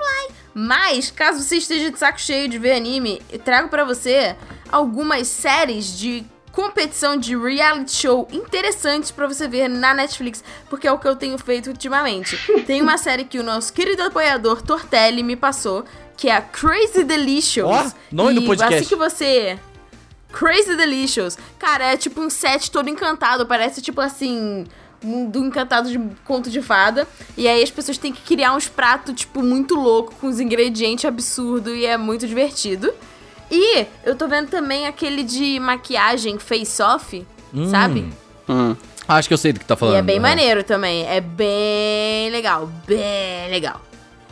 [0.54, 4.36] Mas, caso você esteja de saco cheio de ver anime, eu trago pra você
[4.72, 10.92] algumas séries de competição de reality show interessantes pra você ver na Netflix, porque é
[10.92, 12.38] o que eu tenho feito ultimamente.
[12.66, 15.86] Tem uma série que o nosso querido apoiador Tortelli me passou,
[16.18, 17.70] que é a Crazy Delicious.
[17.70, 18.76] Ó, nome do podcast.
[18.76, 19.60] Assim que você
[20.32, 21.38] Crazy Delicious.
[21.58, 23.46] Cara, é tipo um set todo encantado.
[23.46, 24.66] Parece tipo assim.
[25.02, 27.08] Do encantado de conto de fada.
[27.38, 31.06] E aí as pessoas têm que criar uns pratos, tipo, muito louco, com os ingredientes
[31.06, 32.94] absurdos e é muito divertido.
[33.50, 37.26] E eu tô vendo também aquele de maquiagem face off,
[37.72, 38.06] sabe?
[38.48, 38.76] Hum.
[39.08, 39.96] Acho que eu sei do que tá falando.
[39.96, 40.30] E é bem né?
[40.30, 41.04] maneiro também.
[41.08, 42.70] É bem legal.
[42.86, 43.82] Bem legal.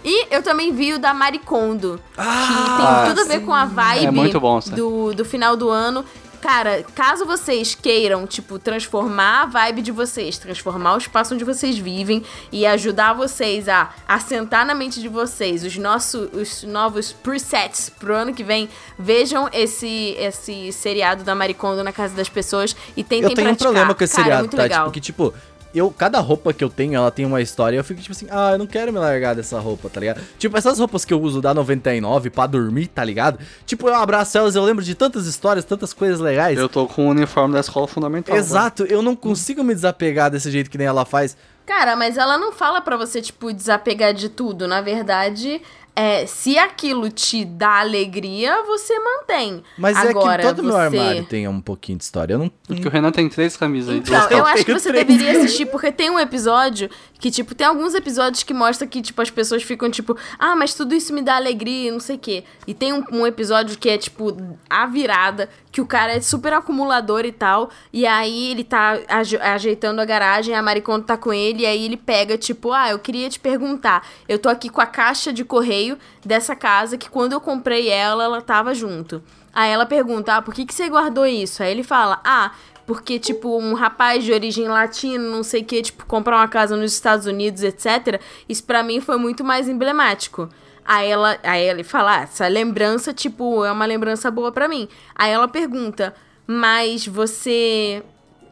[0.05, 1.99] E eu também vi o da Maricondo.
[2.13, 4.75] que Ah, tem tudo a ver com a vibe É muito bom, sim.
[4.75, 6.05] do, do final do ano.
[6.47, 11.77] Cara, caso vocês queiram, tipo, transformar a vibe de vocês, transformar o espaço onde vocês
[11.77, 12.23] vivem
[12.53, 18.15] e ajudar vocês a assentar na mente de vocês os, nossos, os novos presets pro
[18.15, 23.29] ano que vem, vejam esse, esse seriado da Maricondo na casa das pessoas e tentem
[23.29, 23.67] Eu tenho um praticar.
[23.67, 24.63] problema com esse Cara, é seriado, muito tá?
[24.63, 24.85] legal.
[24.85, 25.33] Tipo, que tipo,
[25.73, 28.27] eu, cada roupa que eu tenho, ela tem uma história e eu fico tipo assim,
[28.29, 30.21] ah, eu não quero me largar dessa roupa, tá ligado?
[30.37, 33.39] Tipo, essas roupas que eu uso da 99 pra dormir, tá ligado?
[33.65, 36.57] Tipo, eu abraço elas, eu lembro de tantas histórias, tantas coisas legais.
[36.57, 38.35] Eu tô com o uniforme da escola fundamental.
[38.35, 41.37] Exato, eu não consigo me desapegar desse jeito que nem ela faz.
[41.65, 44.69] Cara, mas ela não fala pra você, tipo, desapegar de tudo.
[44.69, 45.61] Na verdade,
[45.99, 49.63] é, se aquilo te dá alegria, você mantém.
[49.75, 52.35] Mas Agora, é que todo meu você- armário tem um pouquinho de história.
[52.35, 52.51] Eu não.
[52.67, 53.97] Porque o Renan tem três camisas aí.
[53.97, 54.53] Então, duas eu calças.
[54.53, 55.07] acho que você três.
[55.07, 56.87] deveria assistir, porque tem um episódio
[57.19, 60.73] que, tipo, tem alguns episódios que mostra que, tipo, as pessoas ficam, tipo, ah, mas
[60.73, 62.43] tudo isso me dá alegria, não sei o quê.
[62.65, 64.37] E tem um, um episódio que é, tipo,
[64.69, 69.37] a virada, que o cara é super acumulador e tal, e aí ele tá aje-
[69.37, 72.99] ajeitando a garagem, a Maricondo tá com ele, e aí ele pega, tipo, ah, eu
[72.99, 77.33] queria te perguntar, eu tô aqui com a caixa de correio dessa casa, que quando
[77.33, 79.21] eu comprei ela, ela tava junto.
[79.57, 81.63] Aí ela pergunta, ah, por que, que você guardou isso?
[81.63, 82.51] Aí ele fala, ah,
[82.85, 86.77] porque, tipo, um rapaz de origem latina, não sei o que, tipo, comprar uma casa
[86.77, 88.21] nos Estados Unidos, etc.
[88.47, 90.47] Isso pra mim foi muito mais emblemático.
[90.85, 94.87] Aí ela, aí ele fala, ah, essa lembrança, tipo, é uma lembrança boa pra mim.
[95.15, 96.13] Aí ela pergunta,
[96.45, 98.03] mas você.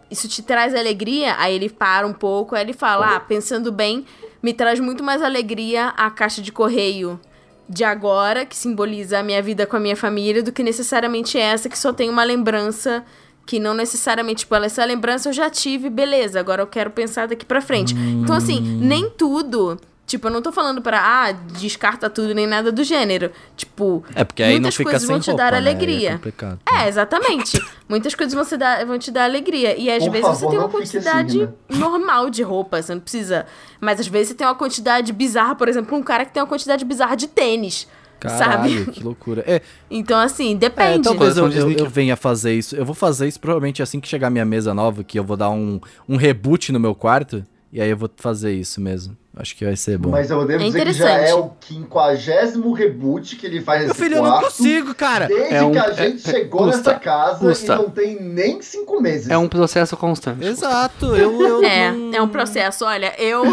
[0.09, 1.35] Isso te traz alegria?
[1.37, 4.07] Aí ele para um pouco, aí ele fala, ah, pensando bem,
[4.41, 7.19] me traz muito mais alegria a caixa de correio
[7.67, 11.67] de agora, que simboliza a minha vida com a minha família, do que necessariamente essa
[11.67, 13.03] que só tem uma lembrança
[13.45, 17.45] que não necessariamente, tipo, essa lembrança eu já tive, beleza, agora eu quero pensar daqui
[17.45, 17.93] pra frente.
[17.93, 19.77] Então, assim, nem tudo.
[20.05, 23.31] Tipo, eu não tô falando pra, ah, descarta tudo nem nada do gênero.
[23.57, 25.57] Tipo, É, porque aí não muitas fica coisas sem vão te roupa, dar né?
[25.57, 26.11] É alegria.
[26.13, 26.59] complicado.
[26.71, 27.59] É, exatamente.
[27.89, 29.75] Muitas coisas vão, se dar, vão te dar alegria.
[29.75, 31.77] E às Por vezes você favor, tem uma não fique quantidade assim, né?
[31.79, 33.47] normal de roupa, você não precisa.
[33.81, 36.47] Mas às vezes você tem uma quantidade bizarra, por exemplo, um cara que tem uma
[36.49, 37.87] quantidade bizarra de tênis.
[38.19, 38.37] Caralho,
[38.85, 38.85] Sabe?
[38.93, 39.43] que loucura.
[39.47, 41.03] É, Então, assim, é depende.
[41.03, 42.75] talvez eu, eu, eu venha fazer isso.
[42.75, 45.35] Eu vou fazer isso provavelmente assim que chegar a minha mesa nova, que eu vou
[45.35, 47.43] dar um, um reboot no meu quarto.
[47.73, 49.17] E aí eu vou fazer isso mesmo.
[49.37, 50.09] Acho que vai ser bom.
[50.11, 53.93] Mas eu devo É dizer que já é o quinquagésimo reboot que ele faz Meu
[53.95, 54.45] filho, eu não quarto.
[54.45, 55.27] consigo, cara.
[55.27, 57.73] Desde É um- que a é- gente é- chegou custa, nessa casa custa.
[57.73, 59.29] e não tem nem cinco meses.
[59.29, 60.45] É um processo constante.
[60.45, 62.85] Exato, eu, eu É, não- é um processo.
[62.85, 63.43] Olha, eu,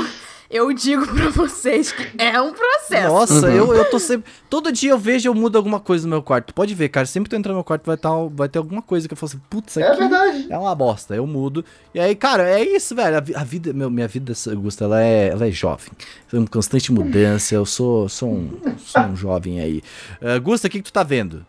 [0.53, 3.09] eu digo pra vocês que é um processo.
[3.09, 3.55] Nossa, Uhum.
[3.55, 4.31] eu, eu tô sempre.
[4.51, 6.53] Todo dia eu vejo eu mudo alguma coisa no meu quarto.
[6.55, 7.07] Pode ver, cara.
[7.07, 9.17] Sempre que eu entrar no meu quarto vai, tá, vai ter alguma coisa que eu
[9.17, 10.47] falo assim, putz, É verdade.
[10.51, 11.15] é uma bosta.
[11.15, 11.65] Eu mudo.
[11.95, 13.17] E aí, cara, é isso, velho.
[13.17, 15.91] A, a vida, meu, minha vida, Augusta, ela é, ela é jovem.
[16.33, 17.55] É uma constante mudança.
[17.55, 19.83] Eu sou, sou, um, sou um jovem aí.
[20.21, 21.45] Uh, Gusta, o que, que tu tá vendo?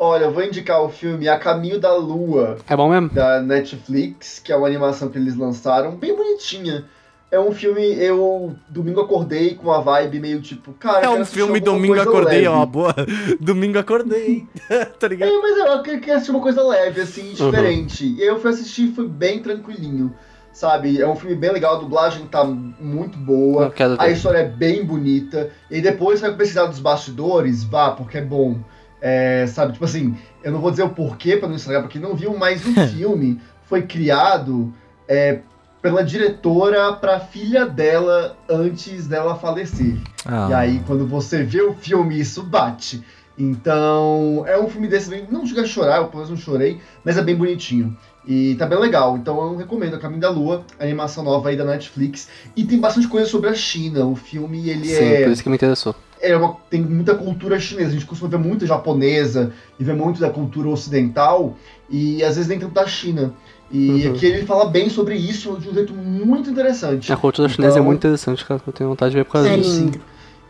[0.00, 3.08] Olha, eu vou indicar o filme A Caminho da Lua, É bom mesmo?
[3.08, 6.84] da Netflix, que é uma animação que eles lançaram, bem bonitinha.
[7.30, 11.58] É um filme, eu domingo acordei com uma vibe meio tipo, cara, É um filme
[11.58, 12.44] alguma Domingo Acordei, leve.
[12.46, 12.94] é uma boa.
[13.38, 14.46] Domingo Acordei.
[14.98, 15.28] tá ligado?
[15.30, 17.04] É, mas eu queria assistir uma coisa leve, Uhum.
[17.06, 18.14] assim, diferente.
[18.16, 20.14] E aí eu fui assistir e foi bem tranquilinho,
[20.54, 21.00] sabe?
[21.02, 23.64] É um filme bem legal, a dublagem tá muito boa.
[23.64, 24.12] Eu quero A ver.
[24.12, 25.50] história é bem bonita.
[25.70, 28.56] E depois, se vai precisar dos bastidores, vá, porque é bom.
[29.02, 32.00] É, sabe, tipo assim, eu não vou dizer o porquê pra não estragar pra quem
[32.00, 34.72] não viu, mas o filme foi criado
[35.06, 35.40] é,
[35.80, 39.96] pela diretora pra filha dela antes dela falecer.
[40.24, 43.02] Ah, E aí, quando você vê o filme, isso bate.
[43.38, 46.80] Então, é um filme desse, bem- não chega a chorar, eu pelo menos não chorei,
[47.04, 47.96] mas é bem bonitinho.
[48.26, 51.56] E tá bem legal, então eu recomendo A Caminho da Lua, a animação nova aí
[51.56, 52.28] da Netflix.
[52.54, 55.22] E tem bastante coisa sobre a China, o filme, ele Sim, é...
[55.22, 55.94] por isso que me interessou.
[56.20, 60.20] é uma- tem muita cultura chinesa, a gente costuma ver muito japonesa e ver muito
[60.20, 61.56] da cultura ocidental,
[61.88, 63.32] e às vezes nem tanto da China.
[63.70, 64.14] E Uhum.
[64.14, 67.12] aqui ele fala bem sobre isso de um jeito muito interessante.
[67.12, 68.60] A cultura chinesa é Então- muito interessante, cara.
[68.66, 69.78] Eu tenho vontade de ver por causa É disso.
[69.80, 70.00] lindo.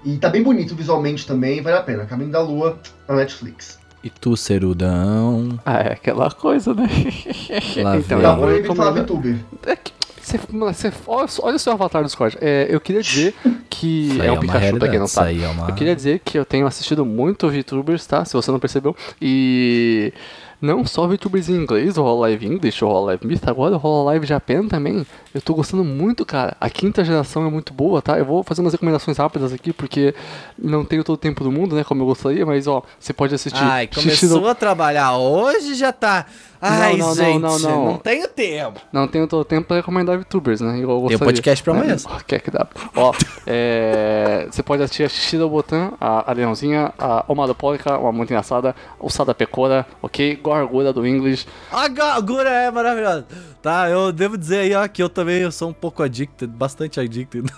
[0.05, 2.07] E tá bem bonito visualmente também, vale a pena.
[2.07, 3.79] Caminho da Lua na Netflix.
[4.05, 5.59] E tu, Cerudão?
[5.67, 6.87] Ah, é aquela coisa, né?
[7.83, 8.27] Lá então, vem.
[8.27, 9.37] Tá proibido falar VTuber.
[9.67, 9.93] É que
[10.23, 10.93] você, mano, você-
[11.43, 12.39] olha, o seu avatar do Discord.
[12.41, 13.35] É, eu queria dizer
[13.69, 14.11] que.
[14.23, 15.43] Aí é um Pikachu, pra quem não sabe.
[15.43, 15.69] é uma...
[15.71, 18.25] Eu queria dizer que eu tenho assistido muito VTubers, tá?
[18.25, 18.95] Se você não percebeu.
[19.21, 20.13] E
[20.61, 24.67] não só VTubers em inglês, o Hololive English, o Hololive Mist, agora o Hololive Japan
[24.67, 25.07] também.
[25.33, 26.57] Eu tô gostando muito, cara.
[26.61, 28.19] A quinta geração é muito boa, tá?
[28.19, 30.15] Eu vou fazer umas recomendações rápidas aqui, porque
[30.59, 31.85] não tenho todo o tempo do mundo, né?
[31.85, 33.63] Como eu gostaria, mas ó, você pode assistir.
[33.63, 36.27] Ai, começou a trabalhar hoje já tá.
[36.61, 37.97] Ai, não, não, gente, não, não.
[37.99, 38.81] tenho tempo.
[38.93, 40.79] Não tenho todo o tempo pra recomendar VTubers, né?
[40.79, 41.95] Igual eu Tem podcast pra amanhã.
[41.95, 42.67] É, quer que dá.
[42.97, 43.13] Ó,
[43.47, 48.75] é, você pode assistir a Shishida Botan, a, a Leãozinha, a Omadopólica, uma muito engraçada,
[48.99, 50.37] o Sada Pecora, ok?
[50.37, 51.47] Gorgura do English.
[51.71, 53.27] A Gagura é maravilhosa.
[53.63, 56.99] Tá, eu devo dizer aí, ó, que eu também eu sou um pouco addicted, bastante
[56.99, 57.51] addicted.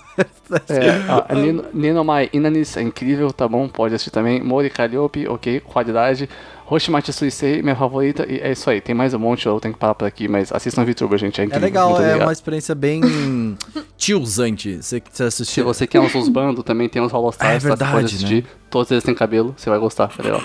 [0.68, 3.68] É, a Nino, Ninomai Inanis é incrível, tá bom?
[3.68, 4.42] Pode assistir também.
[4.42, 5.61] Mori Calliope, ok?
[5.61, 6.28] Qualidade.
[6.70, 8.24] Hoshimachi Suisei, minha favorita.
[8.30, 10.52] E é isso aí, tem mais um monte, eu tenho que parar por aqui, mas
[10.52, 11.64] assistam VTuber, gente, é É incrível.
[11.66, 13.56] legal, muito é uma experiência bem
[13.96, 14.76] tiozante.
[14.76, 15.64] Você, você Se assistiu?
[15.64, 17.74] você quer uns bando, também tem os Holostars, É tá?
[17.74, 18.46] Verdade, pode assistir.
[18.70, 20.42] Todos eles têm cabelo, você vai gostar, é legal.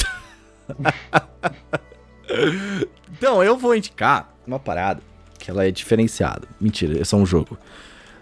[3.18, 5.00] Então, eu vou indicar uma parada
[5.40, 6.48] que ela é diferenciada.
[6.60, 7.58] Mentira, é só um jogo.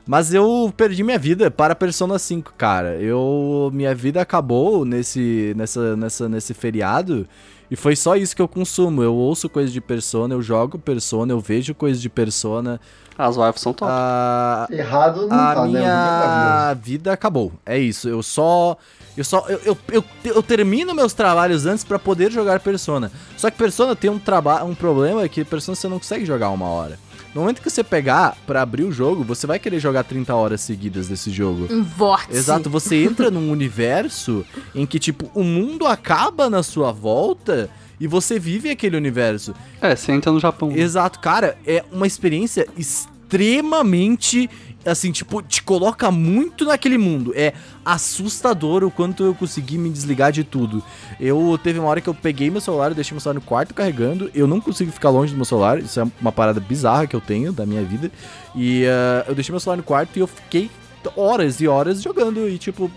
[0.06, 2.97] Mas eu perdi minha vida para Persona 5, cara.
[2.97, 7.26] Eu minha vida acabou nesse nessa, nessa nesse feriado
[7.70, 9.01] e foi só isso que eu consumo.
[9.01, 12.80] Eu ouço coisas de Persona, eu jogo Persona, eu vejo coisas de Persona.
[13.18, 13.91] As waifus são top.
[13.91, 15.68] A, Errado não a tá, né?
[15.68, 16.82] É minha maravilhoso.
[16.86, 17.51] vida acabou.
[17.66, 18.09] É isso.
[18.09, 18.76] Eu só.
[19.16, 19.45] Eu só.
[19.47, 23.11] Eu, eu, eu, eu termino meus trabalhos antes pra poder jogar Persona.
[23.38, 26.68] Só que Persona tem um, traba um problema que Persona você não consegue jogar uma
[26.68, 26.97] hora.
[27.34, 30.62] No momento que você pegar pra abrir o jogo, você vai querer jogar 30 horas
[30.62, 31.68] seguidas desse jogo.
[31.72, 32.38] Um vórtice.
[32.38, 37.70] Exato, você entra num universo em que, tipo, o mundo acaba na sua volta
[38.00, 39.56] e você vive aquele universo.
[39.82, 40.72] É, você entra no Japão.
[40.72, 44.48] Exato, cara, é uma experiência extremamente
[44.86, 47.34] assim, tipo, te coloca muito naquele mundo.
[47.36, 47.54] É
[47.86, 50.84] assustador o quanto eu consegui me desligar de tudo.
[51.20, 53.74] Eu teve uma hora que eu peguei meu celular, eu deixei meu celular no quarto
[53.74, 54.30] carregando.
[54.34, 55.80] Eu não consigo ficar longe do meu celular.
[55.80, 58.12] Isso é uma parada bizarra que eu tenho da minha vida.
[58.56, 60.70] E ah, eu deixei meu celular no quarto e eu fiquei
[61.16, 62.90] horas e horas jogando e tipo,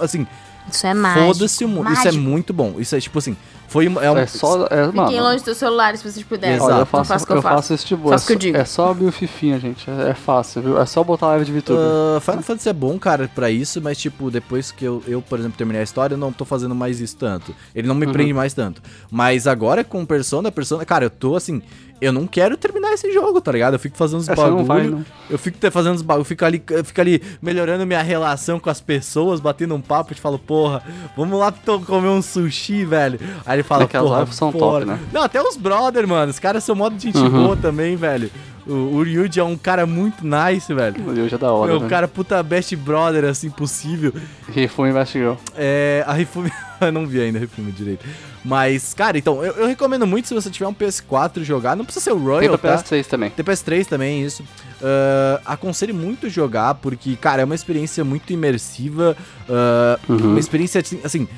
[0.00, 0.26] assim,
[0.70, 1.26] Isso é mágico.
[1.26, 1.92] Foda-se o mundo.
[1.92, 2.76] Isso é muito bom.
[2.78, 3.36] Isso é tipo assim.
[3.70, 4.66] Foi um- é um, É só.
[4.66, 6.56] É, Fiquem mano, longe dos celulares se vocês puderem.
[6.56, 6.72] Exato.
[6.72, 7.74] Olha, eu faço, faço o que eu eu faço faço.
[7.74, 8.08] esse tipo.
[8.08, 8.56] Faço é, que eu só- digo.
[8.58, 9.88] é só abrir o Fifinha, gente.
[9.88, 10.80] É, é fácil, viu?
[10.80, 11.80] É só botar live de VTuber.
[11.80, 15.38] Uh, Final Fantasy é bom, cara, pra isso, mas, tipo, depois que eu, eu, por
[15.38, 17.54] exemplo, terminei a história, eu não tô fazendo mais isso tanto.
[17.72, 18.12] Ele não me Uhum.
[18.12, 18.82] prende mais tanto.
[19.10, 21.62] Mas agora com Persona, Persona, cara, eu tô assim.
[22.00, 23.74] Eu não quero terminar esse jogo, tá ligado?
[23.74, 25.04] Eu fico fazendo uns É, você não vai, não.
[25.28, 28.70] Eu fico fazendo uns bagulho, eu fico ali, eu fico ali melhorando minha relação com
[28.70, 30.82] as pessoas, batendo um papo, e te falo, porra,
[31.16, 31.52] vamos lá
[31.86, 33.20] comer um sushi, velho.
[33.44, 34.86] Aí ele fala, Aquelas porra, são bora.
[34.86, 35.06] top, né?
[35.12, 36.30] Não, até os brother, mano.
[36.30, 37.30] Os caras são modo de gente Uhum.
[37.44, 38.30] boa também, velho.
[38.66, 41.00] O, o Ryuji é um cara muito nice, velho.
[41.00, 41.72] Meu já da hora.
[41.72, 41.88] Meu, né?
[41.88, 44.12] cara, puta best brother, assim, possível.
[44.48, 45.34] Rifu Invest Girl.
[45.56, 46.52] É, a Rifume...
[46.80, 48.06] eu não vi ainda a Rifume direito.
[48.44, 51.76] Mas, cara, então, eu, eu recomendo muito se você tiver um PS4 jogar.
[51.76, 52.82] Não precisa ser o Tem Royal, pra tá?
[52.82, 53.30] PS3 também.
[53.30, 54.44] Tem PS3 também, isso.
[54.82, 59.16] Ah, aconselho muito jogar, porque, cara, é uma experiência muito imersiva.
[59.48, 60.30] ah, Uhum.
[60.30, 61.28] Uma experiência, assim...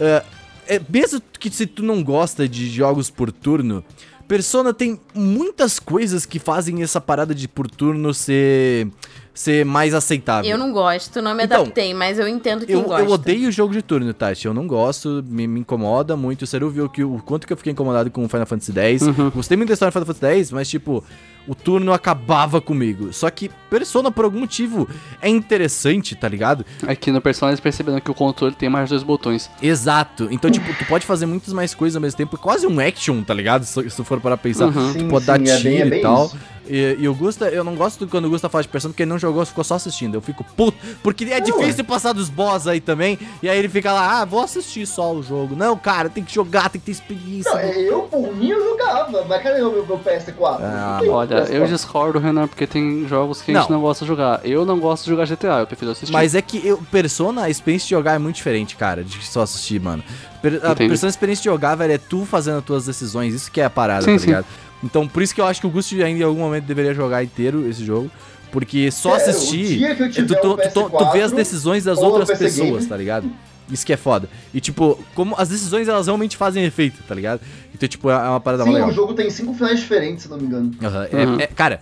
[0.00, 0.22] ah,
[0.68, 3.84] é, mesmo que se tu não gosta de jogos por turno...
[4.30, 8.86] Persona tem muitas coisas que fazem essa parada de por turno ser,
[9.34, 10.48] ser mais aceitável.
[10.48, 13.04] Eu não gosto, não me Então, adaptei, mas eu entendo quem Eu, gosta.
[13.04, 14.46] eu odeio o jogo de turno, Tati.
[14.46, 16.46] Eu não gosto, me, me incomoda muito.
[16.46, 19.02] Você viu que, o quanto que eu fiquei incomodado com Final Fantasy X.
[19.02, 19.30] Uhum.
[19.30, 21.02] Gostei muito da história do Final Fantasy X, mas, tipo,
[21.46, 23.12] o turno acabava comigo.
[23.12, 24.88] Só que Persona, por algum motivo,
[25.22, 26.64] é interessante, tá ligado?
[26.86, 29.48] Aqui no Persona eles perceberam que o controle tem mais dois botões.
[29.62, 30.28] Exato.
[30.30, 32.36] Então, tipo, tu pode fazer muitas mais coisas ao mesmo tempo.
[32.36, 33.64] É quase um action, tá ligado?
[33.64, 34.66] Se, se tu for para pensar.
[34.66, 34.92] Uhum.
[34.92, 36.26] Tu Sim, pode dar sim, é tiro bem- é e bem tal.
[36.26, 36.36] isso.
[36.72, 39.10] E, e o Gusta, eu não gosto quando o Gusta fala de Persona porque ele
[39.10, 40.14] não jogou, ficou só assistindo.
[40.14, 43.18] Eu fico puto, porque é difícil passar dos boss aí também.
[43.42, 45.56] E aí ele fica lá, ah, vou assistir só o jogo.
[45.56, 47.50] Não, cara, tem que jogar, tem que ter experiência.
[47.50, 50.58] Não, é, eu, por mim, eu jogava, mas cadê o meu, meu PS4?
[50.60, 51.52] Ah, Não tem Olha, PS4.
[51.54, 53.76] eu discordo, Renan, porque tem jogos que a gente Não.
[53.76, 54.40] não gosta de jogar.
[54.44, 56.12] Eu não gosto de jogar GTA, eu prefiro assistir.
[56.12, 59.42] Mas é que eu, Persona, a experiência de jogar é muito diferente, cara, de só
[59.42, 60.02] assistir, mano.
[60.42, 60.74] Per, a.
[60.74, 63.34] Persona, a experiência de jogar, velho, é tu fazendo as tuas decisões.
[63.34, 64.26] Isso que é a parada, Sim, tá sim.
[64.26, 64.46] ligado?
[64.82, 67.22] Então, por isso que eu acho que o Gusto ainda em algum momento deveria jogar
[67.22, 68.10] inteiro esse jogo.
[68.50, 69.78] Porque só É, assistir.
[69.78, 72.68] dia que eu tu, tu, tu- tu- vê as PS4 decisões das ou outras pessoas,
[72.70, 72.86] Game.
[72.86, 73.30] tá ligado?
[73.70, 74.28] Isso que é foda.
[74.52, 77.40] E, tipo, como as decisões elas realmente fazem efeito, tá ligado?
[77.74, 78.88] Então, tipo, é uma parada Sim, legal.
[78.88, 80.70] o jogo tem cinco finais diferentes, se não me engano.
[81.12, 81.40] É- Uhum.
[81.40, 81.80] é- cara,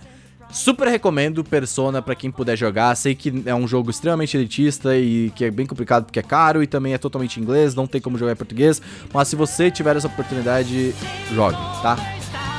[0.51, 2.95] super recomendo Persona pra quem puder jogar.
[2.95, 6.61] Sei que é um jogo extremamente elitista e que é bem complicado porque é caro
[6.63, 8.81] e também é totalmente em inglês, não tem como jogar em português.
[9.13, 10.93] Mas se você tiver essa oportunidade,
[11.33, 11.97] jogue, tá?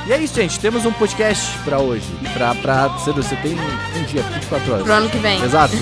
[0.07, 0.59] E é isso, gente.
[0.59, 2.03] Temos um podcast pra hoje.
[2.33, 4.83] Pra, pra ser, você tem um dia, 24 horas.
[4.83, 5.43] Pro ano que vem.
[5.43, 5.75] Exato.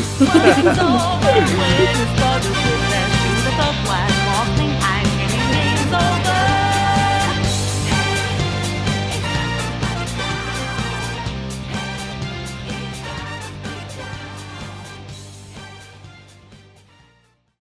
[3.90, 4.19] flag.